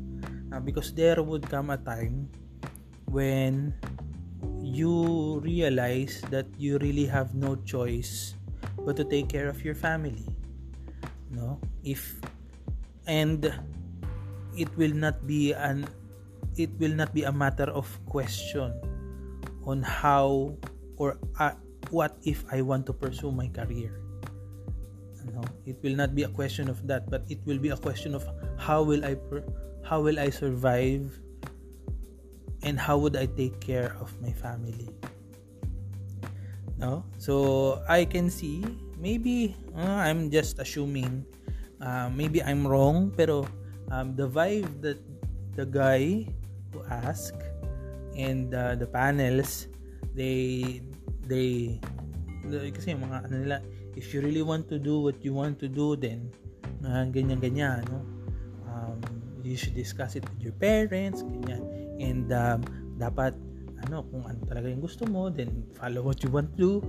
uh, 0.55 0.61
because 0.63 0.95
there 0.97 1.21
would 1.21 1.45
come 1.47 1.69
a 1.71 1.79
time 1.79 2.31
when 3.15 3.71
you 4.59 5.39
realize 5.47 6.19
that 6.35 6.51
you 6.59 6.83
really 6.83 7.07
have 7.07 7.39
no 7.39 7.55
choice 7.63 8.35
but 8.83 8.99
to 8.99 9.07
take 9.07 9.31
care 9.31 9.47
of 9.47 9.63
your 9.63 9.79
family 9.79 10.27
no? 11.31 11.59
If 11.83 12.19
and 13.07 13.47
it 14.59 14.71
will 14.75 14.95
not 14.95 15.27
be 15.27 15.55
an 15.55 15.87
it 16.59 16.71
will 16.79 16.95
not 16.95 17.15
be 17.15 17.23
a 17.23 17.33
matter 17.35 17.71
of 17.71 17.87
question 18.07 18.75
on 19.63 19.83
how 19.83 20.55
or 20.97 21.19
uh, 21.39 21.55
what 21.91 22.19
if 22.23 22.43
I 22.51 22.63
want 22.63 22.87
to 22.87 22.95
pursue 22.95 23.31
my 23.31 23.47
career 23.47 23.95
no? 25.31 25.43
It 25.67 25.79
will 25.83 25.95
not 25.95 26.15
be 26.15 26.23
a 26.27 26.33
question 26.35 26.67
of 26.67 26.83
that 26.91 27.11
but 27.11 27.23
it 27.31 27.39
will 27.47 27.59
be 27.59 27.71
a 27.71 27.79
question 27.79 28.15
of 28.15 28.27
how 28.59 28.83
will 28.83 29.07
I 29.07 29.15
how 29.87 30.03
will 30.03 30.19
I 30.19 30.31
survive 30.31 31.24
and 32.65 32.81
how 32.81 32.97
would 32.97 33.15
I 33.15 33.29
take 33.29 33.61
care 33.61 33.95
of 34.01 34.11
my 34.25 34.33
family? 34.33 34.89
No? 36.81 37.05
So 37.21 37.79
I 37.87 38.05
can 38.09 38.33
see 38.33 38.65
maybe 38.99 39.55
uh, 39.77 40.01
I'm 40.09 40.33
just 40.33 40.59
assuming 40.59 41.29
uh, 41.81 42.09
maybe 42.11 42.43
I'm 42.43 42.67
wrong 42.67 43.13
pero 43.13 43.45
um, 43.93 44.17
the 44.17 44.27
vibe 44.27 44.81
that 44.81 44.99
the 45.55 45.69
guy 45.69 46.27
who 46.73 46.83
asked 46.89 47.45
and 48.17 48.51
uh, 48.57 48.75
the 48.75 48.89
panels 48.89 49.69
they 50.17 50.81
they 51.29 51.79
kasi 52.49 52.97
mga 52.97 53.29
ano 53.29 53.35
nila 53.45 53.59
if 53.95 54.13
you 54.13 54.21
really 54.25 54.43
want 54.43 54.67
to 54.69 54.81
do 54.81 55.01
what 55.01 55.21
you 55.23 55.37
want 55.37 55.61
to 55.61 55.69
do 55.69 55.95
then 55.95 56.33
uh, 56.85 57.05
ganyan 57.13 57.39
ganyan 57.39 57.85
no? 57.93 58.01
Um, 58.69 58.99
you 59.45 59.55
should 59.55 59.77
discuss 59.77 60.17
it 60.17 60.25
with 60.27 60.41
your 60.43 60.57
parents 60.59 61.23
ganyan 61.23 61.74
and 61.99 62.31
um, 62.33 62.61
dapat 62.99 63.35
ano 63.85 64.07
kung 64.09 64.25
ano 64.25 64.41
talaga 64.49 64.71
yung 64.71 64.81
gusto 64.81 65.05
mo 65.05 65.29
then 65.29 65.67
follow 65.77 66.01
what 66.01 66.23
you 66.25 66.31
want 66.33 66.49
to 66.57 66.81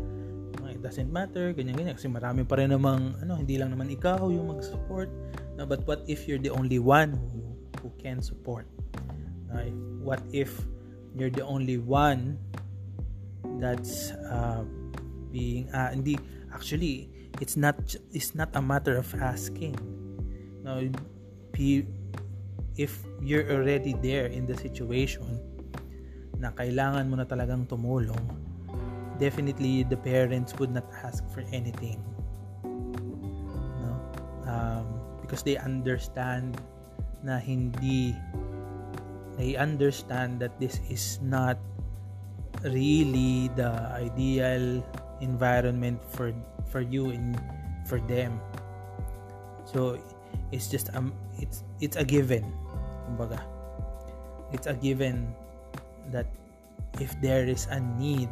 it 0.75 0.83
doesn't 0.83 1.07
matter 1.09 1.55
ganyan 1.55 1.79
ganyan. 1.79 1.95
Kasi 1.95 2.11
marami 2.11 2.43
pa 2.43 2.59
rin 2.59 2.75
namang 2.75 3.15
ano 3.23 3.39
hindi 3.39 3.55
lang 3.55 3.71
naman 3.71 3.87
ikaw 3.87 4.27
yung 4.27 4.51
mag-support. 4.51 5.07
No, 5.55 5.63
but 5.63 5.87
what 5.87 6.03
if 6.11 6.27
you're 6.27 6.41
the 6.41 6.51
only 6.51 6.83
one 6.83 7.15
who, 7.15 7.55
who 7.79 7.89
can 7.95 8.19
support? 8.19 8.67
Uh, 9.47 9.71
what 10.03 10.19
if 10.35 10.51
you're 11.15 11.31
the 11.31 11.45
only 11.47 11.79
one 11.79 12.35
that's 13.63 14.11
uh, 14.27 14.67
being 15.31 15.71
uh, 15.71 15.95
hindi 15.95 16.19
actually 16.51 17.07
it's 17.39 17.55
not 17.55 17.79
it's 18.11 18.35
not 18.35 18.51
a 18.59 18.61
matter 18.61 18.99
of 18.99 19.07
asking. 19.15 19.79
Now 20.59 20.83
if 22.75 23.03
you're 23.23 23.47
already 23.51 23.95
there 24.03 24.27
in 24.27 24.45
the 24.45 24.55
situation 24.55 25.39
na 26.35 26.51
kailangan 26.51 27.07
mo 27.07 27.15
na 27.15 27.27
talagang 27.27 27.63
tumulong 27.67 28.19
definitely 29.17 29.83
the 29.83 29.97
parents 29.97 30.53
would 30.59 30.71
not 30.71 30.85
ask 31.03 31.23
for 31.31 31.43
anything. 31.51 32.03
No? 32.63 33.91
Um, 34.47 34.85
because 35.21 35.43
they 35.43 35.57
understand 35.57 36.59
na 37.23 37.39
hindi 37.39 38.15
they 39.35 39.55
understand 39.55 40.39
that 40.39 40.55
this 40.59 40.79
is 40.87 41.19
not 41.19 41.57
really 42.63 43.51
the 43.55 43.71
ideal 43.95 44.83
environment 45.19 45.99
for 46.07 46.31
for 46.71 46.81
you 46.81 47.11
and 47.11 47.39
for 47.87 47.99
them. 48.05 48.39
So 49.65 49.99
it's 50.51 50.69
just 50.69 50.93
um 50.93 51.11
it's 51.39 51.63
it's 51.81 51.97
a 51.97 52.05
given 52.05 52.45
kumbaga 53.05 53.39
it's 54.51 54.67
a 54.67 54.75
given 54.77 55.29
that 56.11 56.27
if 56.99 57.13
there 57.21 57.45
is 57.45 57.65
a 57.71 57.79
need 57.97 58.29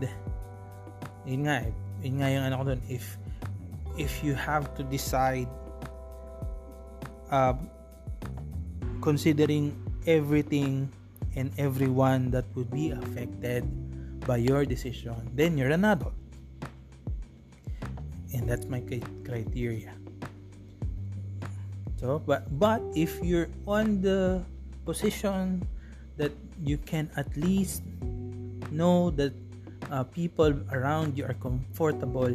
yun 1.26 1.48
nga 1.48 1.64
eh, 1.64 1.72
yun 2.04 2.20
nga 2.20 2.28
yung 2.30 2.44
ano 2.48 2.56
ko 2.62 2.66
dun 2.76 2.82
if 2.92 3.18
if 3.98 4.26
you 4.26 4.34
have 4.34 4.74
to 4.74 4.82
decide 4.90 5.50
uh, 7.30 7.54
considering 9.02 9.74
everything 10.06 10.90
and 11.36 11.52
everyone 11.58 12.30
that 12.32 12.46
would 12.56 12.70
be 12.72 12.92
affected 12.92 13.66
by 14.24 14.38
your 14.38 14.66
decision 14.66 15.18
then 15.36 15.58
you're 15.58 15.74
an 15.74 15.84
adult. 15.84 16.14
And 18.34 18.50
that's 18.50 18.66
my 18.66 18.82
criteria. 19.26 19.94
So 22.02 22.20
but 22.26 22.48
but 22.60 22.82
if 22.96 23.20
you're 23.22 23.50
on 23.68 24.02
the 24.02 24.42
position 24.86 25.66
that 26.18 26.32
you 26.62 26.78
can 26.78 27.10
at 27.16 27.28
least 27.36 27.84
know 28.72 29.10
that 29.12 29.34
uh, 29.92 30.04
people 30.04 30.54
around 30.72 31.18
you 31.18 31.26
are 31.26 31.38
comfortable 31.40 32.32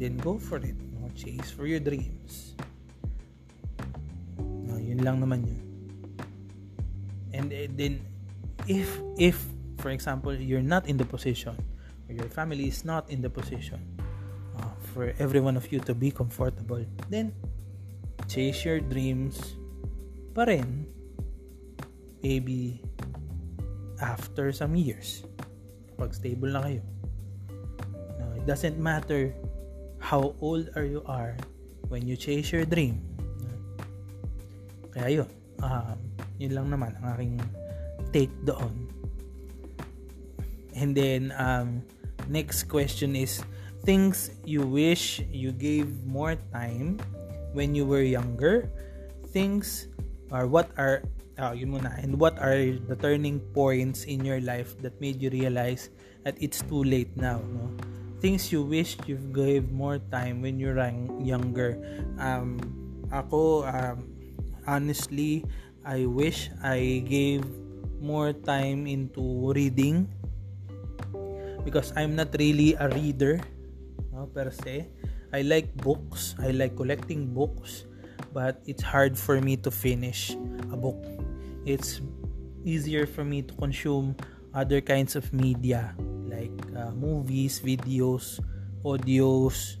then 0.00 0.16
go 0.18 0.38
for 0.38 0.56
it. 0.58 0.74
No? 0.96 1.10
chase 1.14 1.52
for 1.52 1.66
your 1.66 1.80
dreams. 1.80 2.56
No, 4.40 4.80
yun 4.80 5.04
lang 5.04 5.20
naman 5.20 5.44
yun. 5.44 5.60
And 7.36 7.52
uh, 7.52 7.68
then 7.76 8.00
if 8.64 8.88
if 9.20 9.36
for 9.78 9.92
example 9.92 10.32
you're 10.32 10.64
not 10.64 10.88
in 10.88 10.96
the 10.96 11.04
position 11.04 11.54
or 12.08 12.12
your 12.16 12.28
family 12.32 12.66
is 12.66 12.84
not 12.84 13.08
in 13.12 13.20
the 13.20 13.30
position 13.30 13.80
for 14.90 15.14
every 15.18 15.40
one 15.40 15.56
of 15.56 15.70
you 15.70 15.78
to 15.80 15.94
be 15.94 16.10
comfortable, 16.10 16.84
then 17.08 17.32
chase 18.26 18.64
your 18.64 18.80
dreams 18.80 19.54
pa 20.34 20.46
rin 20.46 20.86
maybe 22.22 22.80
after 24.00 24.52
some 24.52 24.76
years 24.76 25.24
pag 26.00 26.16
stable 26.16 26.48
na 26.48 26.64
kayo. 26.64 26.82
No, 28.16 28.24
it 28.36 28.44
doesn't 28.48 28.80
matter 28.80 29.36
how 30.00 30.32
old 30.40 30.72
are 30.72 30.88
you 30.88 31.04
are 31.04 31.36
when 31.92 32.08
you 32.08 32.16
chase 32.16 32.48
your 32.52 32.64
dream. 32.64 33.04
Kaya 34.96 35.22
yun 35.22 35.30
um, 35.60 35.96
yun 36.40 36.52
lang 36.56 36.66
naman 36.72 36.96
ang 37.00 37.06
aking 37.16 37.36
take 38.12 38.32
doon. 38.48 38.88
And 40.72 40.96
then 40.96 41.36
um, 41.36 41.84
next 42.28 42.72
question 42.72 43.12
is 43.12 43.44
things 43.84 44.32
you 44.44 44.64
wish 44.64 45.20
you 45.28 45.52
gave 45.52 45.88
more 46.08 46.36
time 46.52 46.96
when 47.52 47.76
you 47.76 47.84
were 47.84 48.02
younger. 48.02 48.68
Things 49.30 49.86
or 50.32 50.48
what 50.48 50.72
are 50.80 51.04
uh, 51.40 51.56
yun 51.56 51.72
muna 51.72 51.96
and 52.04 52.20
what 52.20 52.36
are 52.36 52.76
the 52.86 52.96
turning 53.00 53.40
points 53.56 54.04
in 54.04 54.20
your 54.20 54.40
life 54.44 54.76
that 54.84 54.92
made 55.00 55.16
you 55.18 55.32
realize 55.32 55.88
that 56.22 56.36
it's 56.36 56.60
too 56.68 56.84
late 56.84 57.10
now 57.16 57.40
no 57.56 57.64
things 58.20 58.52
you 58.52 58.60
wish 58.60 59.00
you 59.08 59.16
gave 59.32 59.72
more 59.72 59.96
time 60.12 60.44
when 60.44 60.60
you 60.60 60.68
were 60.68 60.84
younger 61.24 61.80
um 62.20 62.60
ako 63.08 63.64
um, 63.64 64.04
honestly 64.68 65.42
I 65.80 66.04
wish 66.04 66.52
I 66.60 67.00
gave 67.08 67.40
more 68.00 68.32
time 68.36 68.84
into 68.84 69.52
reading 69.56 70.12
because 71.64 71.92
I'm 71.96 72.16
not 72.16 72.36
really 72.36 72.76
a 72.76 72.88
reader 72.88 73.40
no, 74.12 74.28
per 74.28 74.50
se. 74.52 74.88
I 75.32 75.42
like 75.42 75.72
books. 75.76 76.34
I 76.38 76.50
like 76.50 76.76
collecting 76.76 77.32
books, 77.32 77.86
but 78.34 78.60
it's 78.66 78.82
hard 78.82 79.16
for 79.16 79.40
me 79.40 79.56
to 79.64 79.70
finish 79.70 80.36
a 80.72 80.76
book. 80.76 81.19
It's 81.64 82.00
easier 82.64 83.06
for 83.06 83.24
me 83.24 83.42
to 83.42 83.52
consume 83.54 84.16
other 84.54 84.80
kinds 84.80 85.16
of 85.16 85.32
media 85.32 85.94
like 86.28 86.52
uh, 86.76 86.90
movies, 86.92 87.60
videos, 87.60 88.40
audios. 88.84 89.76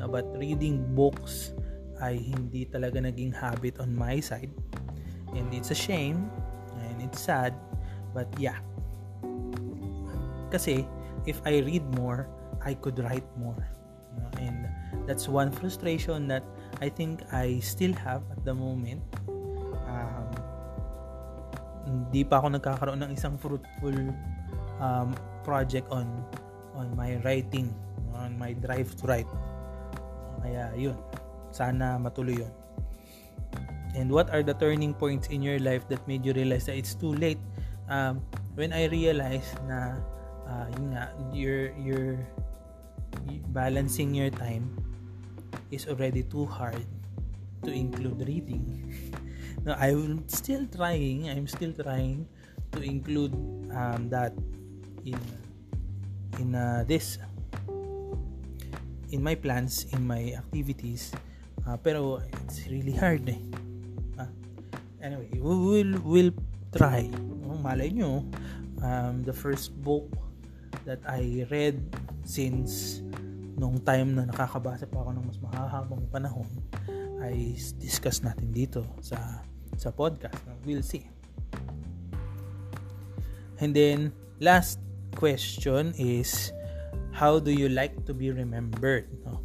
Uh, 0.00 0.08
but 0.08 0.26
reading 0.38 0.82
books 0.94 1.54
ay 2.02 2.18
hindi 2.18 2.66
talaga 2.66 2.98
naging 2.98 3.34
habit 3.34 3.78
on 3.78 3.94
my 3.94 4.18
side. 4.18 4.50
And 5.34 5.50
it's 5.50 5.70
a 5.70 5.78
shame 5.78 6.30
and 6.86 7.02
it's 7.02 7.18
sad. 7.18 7.54
But 8.14 8.30
yeah. 8.38 8.58
Kasi 10.54 10.86
if 11.26 11.42
I 11.42 11.62
read 11.66 11.82
more, 11.98 12.30
I 12.62 12.74
could 12.78 12.98
write 13.02 13.26
more 13.34 13.58
and 14.38 14.68
that's 15.06 15.28
one 15.28 15.50
frustration 15.50 16.28
that 16.28 16.44
I 16.80 16.88
think 16.88 17.22
I 17.32 17.58
still 17.60 17.92
have 17.94 18.22
at 18.30 18.44
the 18.44 18.54
moment 18.54 19.02
hindi 22.14 22.22
pa 22.22 22.38
ako 22.38 22.54
nagkakaroon 22.54 23.02
ng 23.02 23.10
isang 23.10 23.34
fruitful 23.34 23.98
um, 24.78 25.10
project 25.42 25.90
on 25.90 26.06
on 26.78 26.86
my 26.94 27.18
writing 27.26 27.74
on 28.14 28.38
my 28.38 28.54
drive 28.54 28.86
to 28.94 29.02
write. 29.10 29.26
Kaya 30.38 30.70
yun 30.78 30.94
sana 31.50 31.98
matuloy 31.98 32.46
yun. 32.46 32.54
And 33.98 34.14
what 34.14 34.30
are 34.30 34.46
the 34.46 34.54
turning 34.54 34.94
points 34.94 35.26
in 35.26 35.42
your 35.42 35.58
life 35.58 35.90
that 35.90 36.06
made 36.06 36.22
you 36.22 36.30
realize 36.30 36.70
that 36.70 36.78
it's 36.78 36.94
too 36.94 37.18
late? 37.18 37.42
Um, 37.90 38.22
when 38.54 38.70
I 38.70 38.86
realized 38.86 39.58
na 39.66 39.98
uh, 40.46 40.70
yun 40.78 40.94
nga 40.94 41.10
you're 41.34 41.74
you're 41.82 42.22
balancing 43.50 44.14
your 44.14 44.30
time 44.30 44.70
is 45.74 45.90
already 45.90 46.22
too 46.22 46.46
hard 46.46 46.86
to 47.66 47.74
include 47.74 48.22
reading. 48.22 48.62
now, 49.64 49.80
I'm 49.80 50.28
still 50.28 50.68
trying. 50.68 51.28
I'm 51.32 51.48
still 51.48 51.72
trying 51.72 52.28
to 52.76 52.84
include 52.84 53.32
um, 53.72 54.12
that 54.12 54.36
in 55.08 55.16
in 56.36 56.52
uh, 56.52 56.84
this 56.84 57.16
in 59.08 59.24
my 59.24 59.34
plans, 59.34 59.88
in 59.96 60.04
my 60.04 60.36
activities. 60.36 61.16
Uh, 61.64 61.80
pero 61.80 62.20
it's 62.44 62.68
really 62.68 62.92
hard 62.92 63.24
eh. 63.24 63.40
Uh, 64.20 64.28
anyway, 65.00 65.32
we 65.32 65.40
will 65.40 65.92
will 66.04 66.32
try. 66.76 67.08
Oh, 67.48 67.56
malay 67.56 67.88
nyo, 67.88 68.20
um, 68.84 69.24
the 69.24 69.32
first 69.32 69.72
book 69.80 70.04
that 70.84 71.00
I 71.08 71.48
read 71.48 71.80
since 72.28 73.00
nung 73.56 73.80
time 73.80 74.12
na 74.12 74.28
nakakabasa 74.28 74.84
pa 74.84 75.00
ako 75.00 75.16
ng 75.16 75.24
mas 75.24 75.38
mahahabang 75.40 76.04
panahon 76.12 76.50
ay 77.24 77.56
discuss 77.80 78.20
natin 78.20 78.52
dito 78.52 78.84
sa 79.00 79.16
sa 79.76 79.90
podcast. 79.90 80.38
We'll 80.64 80.84
see. 80.84 81.08
And 83.60 83.74
then 83.74 84.12
last 84.40 84.78
question 85.14 85.94
is 85.96 86.52
how 87.14 87.38
do 87.38 87.54
you 87.54 87.68
like 87.70 88.04
to 88.06 88.14
be 88.14 88.30
remembered? 88.30 89.06
No? 89.22 89.40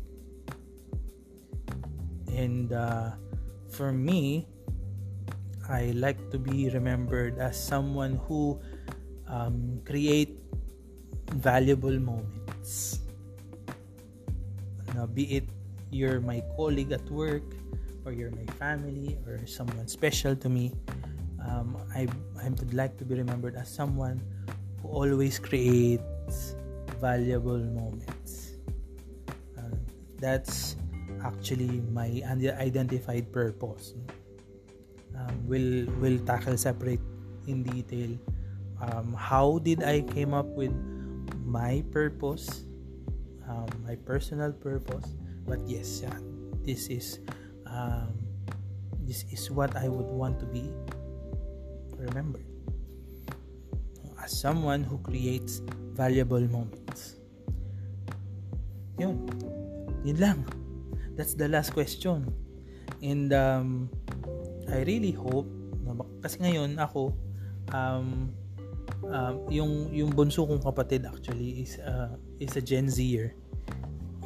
And 2.34 2.74
uh, 2.74 3.14
for 3.70 3.92
me, 3.94 4.48
I 5.70 5.94
like 5.94 6.18
to 6.32 6.40
be 6.40 6.70
remembered 6.70 7.38
as 7.38 7.54
someone 7.54 8.18
who 8.26 8.58
um, 9.30 9.82
create 9.86 10.34
valuable 11.38 11.94
moments 12.00 13.06
uh, 14.98 15.06
be 15.06 15.24
it 15.30 15.46
you're 15.92 16.20
my 16.20 16.42
colleague 16.56 16.92
at 16.92 17.04
work 17.10 17.46
or 18.06 18.12
you're 18.12 18.32
my 18.32 18.46
family 18.58 19.18
or 19.28 19.46
someone 19.46 19.88
special 19.88 20.36
to 20.36 20.50
me 20.50 20.74
um, 21.48 21.78
I, 21.96 22.08
I 22.42 22.50
would 22.50 22.74
like 22.74 22.98
to 22.98 23.06
be 23.06 23.16
remembered 23.16 23.56
as 23.56 23.70
someone 23.70 24.22
who 24.82 24.90
always 24.90 25.40
creates 25.40 26.56
valuable 27.00 27.60
moments. 27.60 28.60
Uh, 29.58 29.76
that's 30.20 30.76
actually 31.24 31.82
my 31.92 32.22
identified 32.60 33.32
purpose. 33.32 33.94
Um, 35.16 35.36
we'll 35.48 35.88
we'll 36.00 36.20
tackle 36.24 36.56
separate 36.56 37.02
in 37.48 37.64
detail 37.64 38.16
um, 38.80 39.12
how 39.18 39.60
did 39.60 39.84
I 39.84 40.02
came 40.02 40.34
up 40.34 40.48
with 40.56 40.72
my 41.44 41.84
purpose 41.92 42.64
um, 43.50 43.68
my 43.84 43.98
personal 44.00 44.54
purpose 44.54 45.18
but 45.44 45.60
yes 45.68 46.06
yeah, 46.06 46.16
this 46.64 46.88
is 46.88 47.20
um, 47.72 48.14
this 49.06 49.26
is 49.32 49.50
what 49.50 49.76
I 49.78 49.88
would 49.88 50.10
want 50.10 50.40
to 50.40 50.46
be 50.46 50.70
remembered. 51.98 52.46
As 54.22 54.36
someone 54.36 54.84
who 54.84 55.00
creates 55.00 55.62
valuable 55.96 56.44
moments. 56.44 57.16
Yun. 59.00 59.26
Yun 60.04 60.18
lang. 60.20 60.40
That's 61.16 61.34
the 61.34 61.48
last 61.48 61.72
question. 61.72 62.28
And 63.02 63.32
um, 63.32 63.90
I 64.68 64.84
really 64.84 65.16
hope 65.16 65.48
kasi 66.20 66.38
ngayon 66.44 66.78
ako 66.78 67.16
um, 67.72 68.30
um, 69.08 69.36
yung 69.48 69.90
yung 69.90 70.12
bunso 70.12 70.46
kong 70.46 70.62
kapatid 70.62 71.08
actually 71.08 71.64
is 71.64 71.80
uh, 71.82 72.14
is 72.38 72.54
a 72.60 72.64
Gen 72.64 72.92
Zer. 72.92 73.34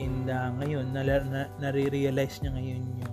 And 0.02 0.26
uh, 0.26 0.50
ngayon 0.58 0.90
na, 0.90 1.06
na, 1.06 1.42
nare-realize 1.62 2.42
niya 2.42 2.52
ngayon 2.58 2.82
yung 2.98 3.13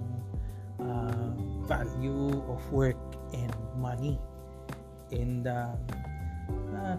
value 1.71 2.43
of 2.51 2.59
work 2.75 2.99
and 3.31 3.55
money. 3.79 4.18
And 5.14 5.47
uh, 5.47 5.79
uh, 6.75 6.99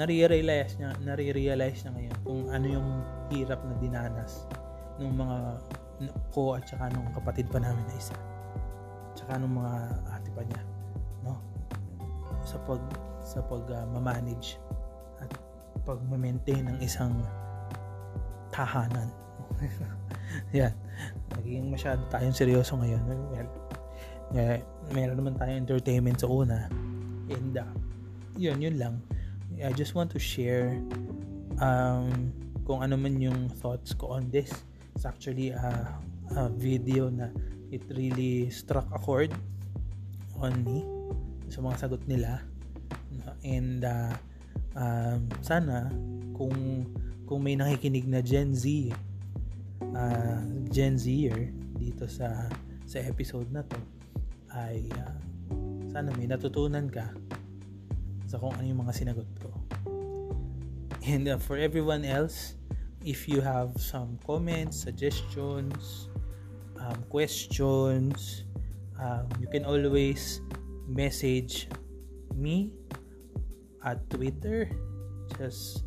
nare-realize 0.00 0.80
niya, 0.80 0.96
nare-realize 1.04 1.84
niya 1.84 1.92
ngayon 1.92 2.16
kung 2.24 2.42
ano 2.48 2.66
yung 2.66 2.88
hirap 3.28 3.60
na 3.68 3.76
dinanas 3.76 4.48
ng 4.96 5.12
mga 5.12 5.38
ko 6.32 6.56
at 6.56 6.64
saka 6.64 6.88
nung 6.96 7.12
kapatid 7.12 7.52
pa 7.52 7.60
namin 7.60 7.84
na 7.84 7.94
isa. 8.00 8.16
Tsaka 9.12 9.36
nung 9.36 9.60
mga 9.60 9.74
ate 10.08 10.30
pa 10.32 10.42
niya, 10.48 10.62
no? 11.20 11.36
Sa 12.48 12.56
pag 12.64 12.80
sa 13.22 13.38
pag 13.44 13.62
uh, 13.68 13.86
ma-manage 13.92 14.56
at 15.20 15.30
pag 15.84 16.00
maintain 16.08 16.64
ng 16.64 16.78
isang 16.80 17.12
tahanan. 18.50 19.12
Yan. 20.56 20.72
Naging 21.40 21.72
masyado 21.72 22.04
tayong 22.12 22.36
seryoso 22.36 22.76
ngayon. 22.76 23.02
Well, 23.32 23.50
eh, 24.36 24.60
meron 24.92 25.16
naman 25.20 25.36
tayong 25.36 25.64
entertainment 25.64 26.20
sa 26.20 26.28
una. 26.28 26.68
And 27.28 27.54
uh, 27.56 27.72
yun, 28.36 28.60
yun 28.60 28.76
lang. 28.80 29.00
I 29.60 29.70
just 29.76 29.94
want 29.94 30.10
to 30.16 30.20
share 30.20 30.80
um, 31.60 32.32
kung 32.64 32.82
ano 32.82 32.96
man 32.96 33.20
yung 33.20 33.52
thoughts 33.60 33.92
ko 33.92 34.16
on 34.16 34.32
this. 34.32 34.50
It's 34.96 35.04
actually 35.04 35.52
a, 35.52 35.88
a 36.36 36.48
video 36.52 37.08
na 37.12 37.28
it 37.72 37.84
really 37.92 38.52
struck 38.52 38.88
a 38.92 39.00
chord 39.00 39.32
on 40.40 40.64
me 40.64 40.84
sa 41.48 41.60
mga 41.60 41.76
sagot 41.88 42.02
nila. 42.08 42.40
And 43.44 43.84
uh, 43.84 44.12
um, 44.76 45.28
sana 45.44 45.92
kung 46.36 46.86
kung 47.28 47.40
may 47.44 47.56
nakikinig 47.56 48.08
na 48.08 48.20
Gen 48.20 48.52
Z 48.52 48.92
uh, 49.96 50.40
Gen 50.68 50.96
Zer 50.98 51.52
dito 51.76 52.08
sa 52.08 52.48
sa 52.84 52.98
episode 53.00 53.48
na 53.52 53.64
to 53.64 53.80
ay 54.52 54.84
uh, 55.00 55.16
sana 55.92 56.12
may 56.16 56.28
natutunan 56.28 56.88
ka 56.88 57.08
sa 58.28 58.40
kung 58.40 58.52
ano 58.56 58.64
yung 58.64 58.80
mga 58.80 58.96
sinagot 58.96 59.28
ko. 59.40 59.52
And 61.04 61.28
uh, 61.28 61.36
for 61.36 61.58
everyone 61.58 62.06
else, 62.06 62.54
if 63.04 63.28
you 63.28 63.42
have 63.42 63.74
some 63.76 64.16
comments, 64.24 64.78
suggestions, 64.78 66.08
um, 66.78 67.02
questions, 67.10 68.48
um, 68.96 69.26
you 69.36 69.50
can 69.50 69.66
always 69.66 70.40
message 70.86 71.68
me 72.32 72.72
at 73.84 73.98
Twitter. 74.08 74.70
Just 75.36 75.84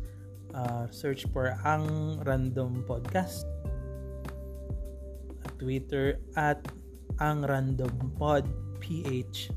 uh, 0.54 0.86
search 0.92 1.24
for 1.32 1.56
Ang 1.64 2.20
Random 2.22 2.84
Podcast. 2.84 3.55
Twitter 5.66 6.22
at 6.38 6.62
Ang 7.18 7.42
Random 7.42 7.90
Pod 8.14 8.46
PH 8.78 9.50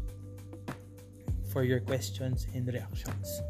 for 1.54 1.62
your 1.62 1.78
questions 1.86 2.50
and 2.58 2.66
reactions. 2.66 3.46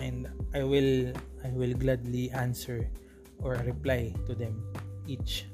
And 0.00 0.24
I 0.56 0.64
will 0.64 1.12
I 1.44 1.52
will 1.52 1.76
gladly 1.76 2.32
answer 2.32 2.88
or 3.44 3.60
reply 3.68 4.16
to 4.24 4.32
them 4.32 4.56
each 5.04 5.44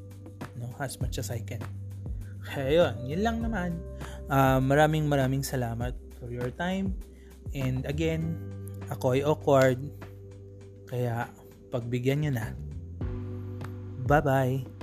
no 0.54 0.70
as 0.78 1.02
much 1.02 1.18
as 1.18 1.34
I 1.34 1.42
can. 1.42 1.58
Kaya 2.46 2.94
yun 3.02 3.26
lang 3.26 3.42
naman. 3.42 3.82
Uh, 4.30 4.62
maraming 4.62 5.10
maraming 5.10 5.42
salamat 5.42 5.98
for 6.22 6.30
your 6.30 6.54
time. 6.54 6.94
And 7.50 7.82
again, 7.82 8.38
ako 8.94 9.18
ay 9.18 9.26
awkward. 9.26 9.82
Kaya 10.86 11.26
pagbigyan 11.74 12.30
nyo 12.30 12.32
na. 12.38 12.46
Bye-bye! 14.06 14.81